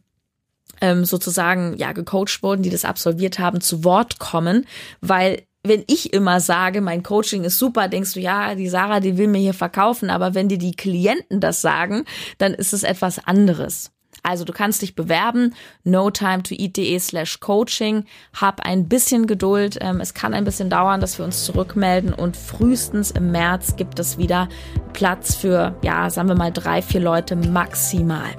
ähm, 0.81 1.05
sozusagen 1.05 1.77
ja 1.77 1.93
gecoacht 1.93 2.43
wurden, 2.43 2.65
die 2.65 2.71
das 2.71 2.85
absolviert 2.85 3.39
haben, 3.39 3.61
zu 3.61 3.85
Wort 3.85 4.19
kommen, 4.19 4.67
weil 5.01 5.45
wenn 5.65 5.85
ich 5.87 6.13
immer 6.13 6.41
sage, 6.41 6.81
mein 6.81 7.03
Coaching 7.03 7.45
ist 7.45 7.59
super, 7.59 7.89
denkst 7.89 8.15
du, 8.15 8.21
ja, 8.21 8.55
die 8.55 8.69
Sarah, 8.69 9.01
die 9.01 9.17
will 9.17 9.29
mir 9.29 9.39
hier 9.39 9.55
verkaufen, 9.55 10.11
aber 10.11 10.35
wenn 10.35 10.49
dir 10.49 10.59
die 10.59 10.75
Klienten 10.75 11.41
das 11.41 11.61
sagen, 11.61 12.05
dann 12.39 12.53
ist 12.53 12.73
es 12.73 12.83
etwas 12.83 13.25
anderes. 13.25 13.93
Also 14.25 14.45
du 14.45 14.53
kannst 14.53 14.83
dich 14.83 14.95
bewerben, 14.95 15.55
no 15.83 16.11
time 16.11 16.45
to 16.45 16.55
eat.de 16.55 16.99
slash 17.01 17.41
coaching. 17.41 18.05
Hab 18.33 18.61
ein 18.61 18.89
bisschen 18.89 19.27
Geduld. 19.27 19.79
Ähm, 19.81 20.01
es 20.01 20.15
kann 20.15 20.33
ein 20.33 20.45
bisschen 20.45 20.71
dauern, 20.71 21.01
dass 21.01 21.19
wir 21.19 21.25
uns 21.25 21.45
zurückmelden 21.45 22.13
und 22.13 22.37
frühestens 22.37 23.11
im 23.11 23.33
März 23.33 23.75
gibt 23.75 23.99
es 23.99 24.19
wieder 24.19 24.49
Platz 24.93 25.35
für, 25.35 25.75
ja, 25.83 26.09
sagen 26.09 26.29
wir 26.29 26.37
mal 26.37 26.53
drei, 26.53 26.83
vier 26.83 27.01
Leute 27.01 27.35
maximal. 27.35 28.31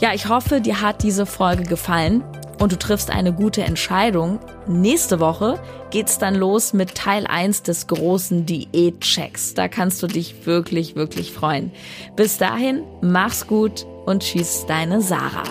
Ja, 0.00 0.14
ich 0.14 0.28
hoffe, 0.28 0.60
dir 0.60 0.80
hat 0.80 1.02
diese 1.02 1.26
Folge 1.26 1.64
gefallen 1.64 2.22
und 2.60 2.70
du 2.72 2.78
triffst 2.78 3.10
eine 3.10 3.32
gute 3.32 3.62
Entscheidung. 3.62 4.38
Nächste 4.70 5.18
Woche 5.18 5.58
geht's 5.90 6.18
dann 6.18 6.36
los 6.36 6.72
mit 6.72 6.94
Teil 6.94 7.26
1 7.26 7.64
des 7.64 7.88
großen 7.88 8.46
Diätchecks. 8.46 9.54
Da 9.54 9.66
kannst 9.66 10.00
du 10.00 10.06
dich 10.06 10.46
wirklich, 10.46 10.94
wirklich 10.94 11.32
freuen. 11.32 11.72
Bis 12.14 12.38
dahin, 12.38 12.84
mach's 13.02 13.48
gut 13.48 13.84
und 14.06 14.22
tschüss, 14.22 14.66
deine 14.68 15.02
Sarah. 15.02 15.42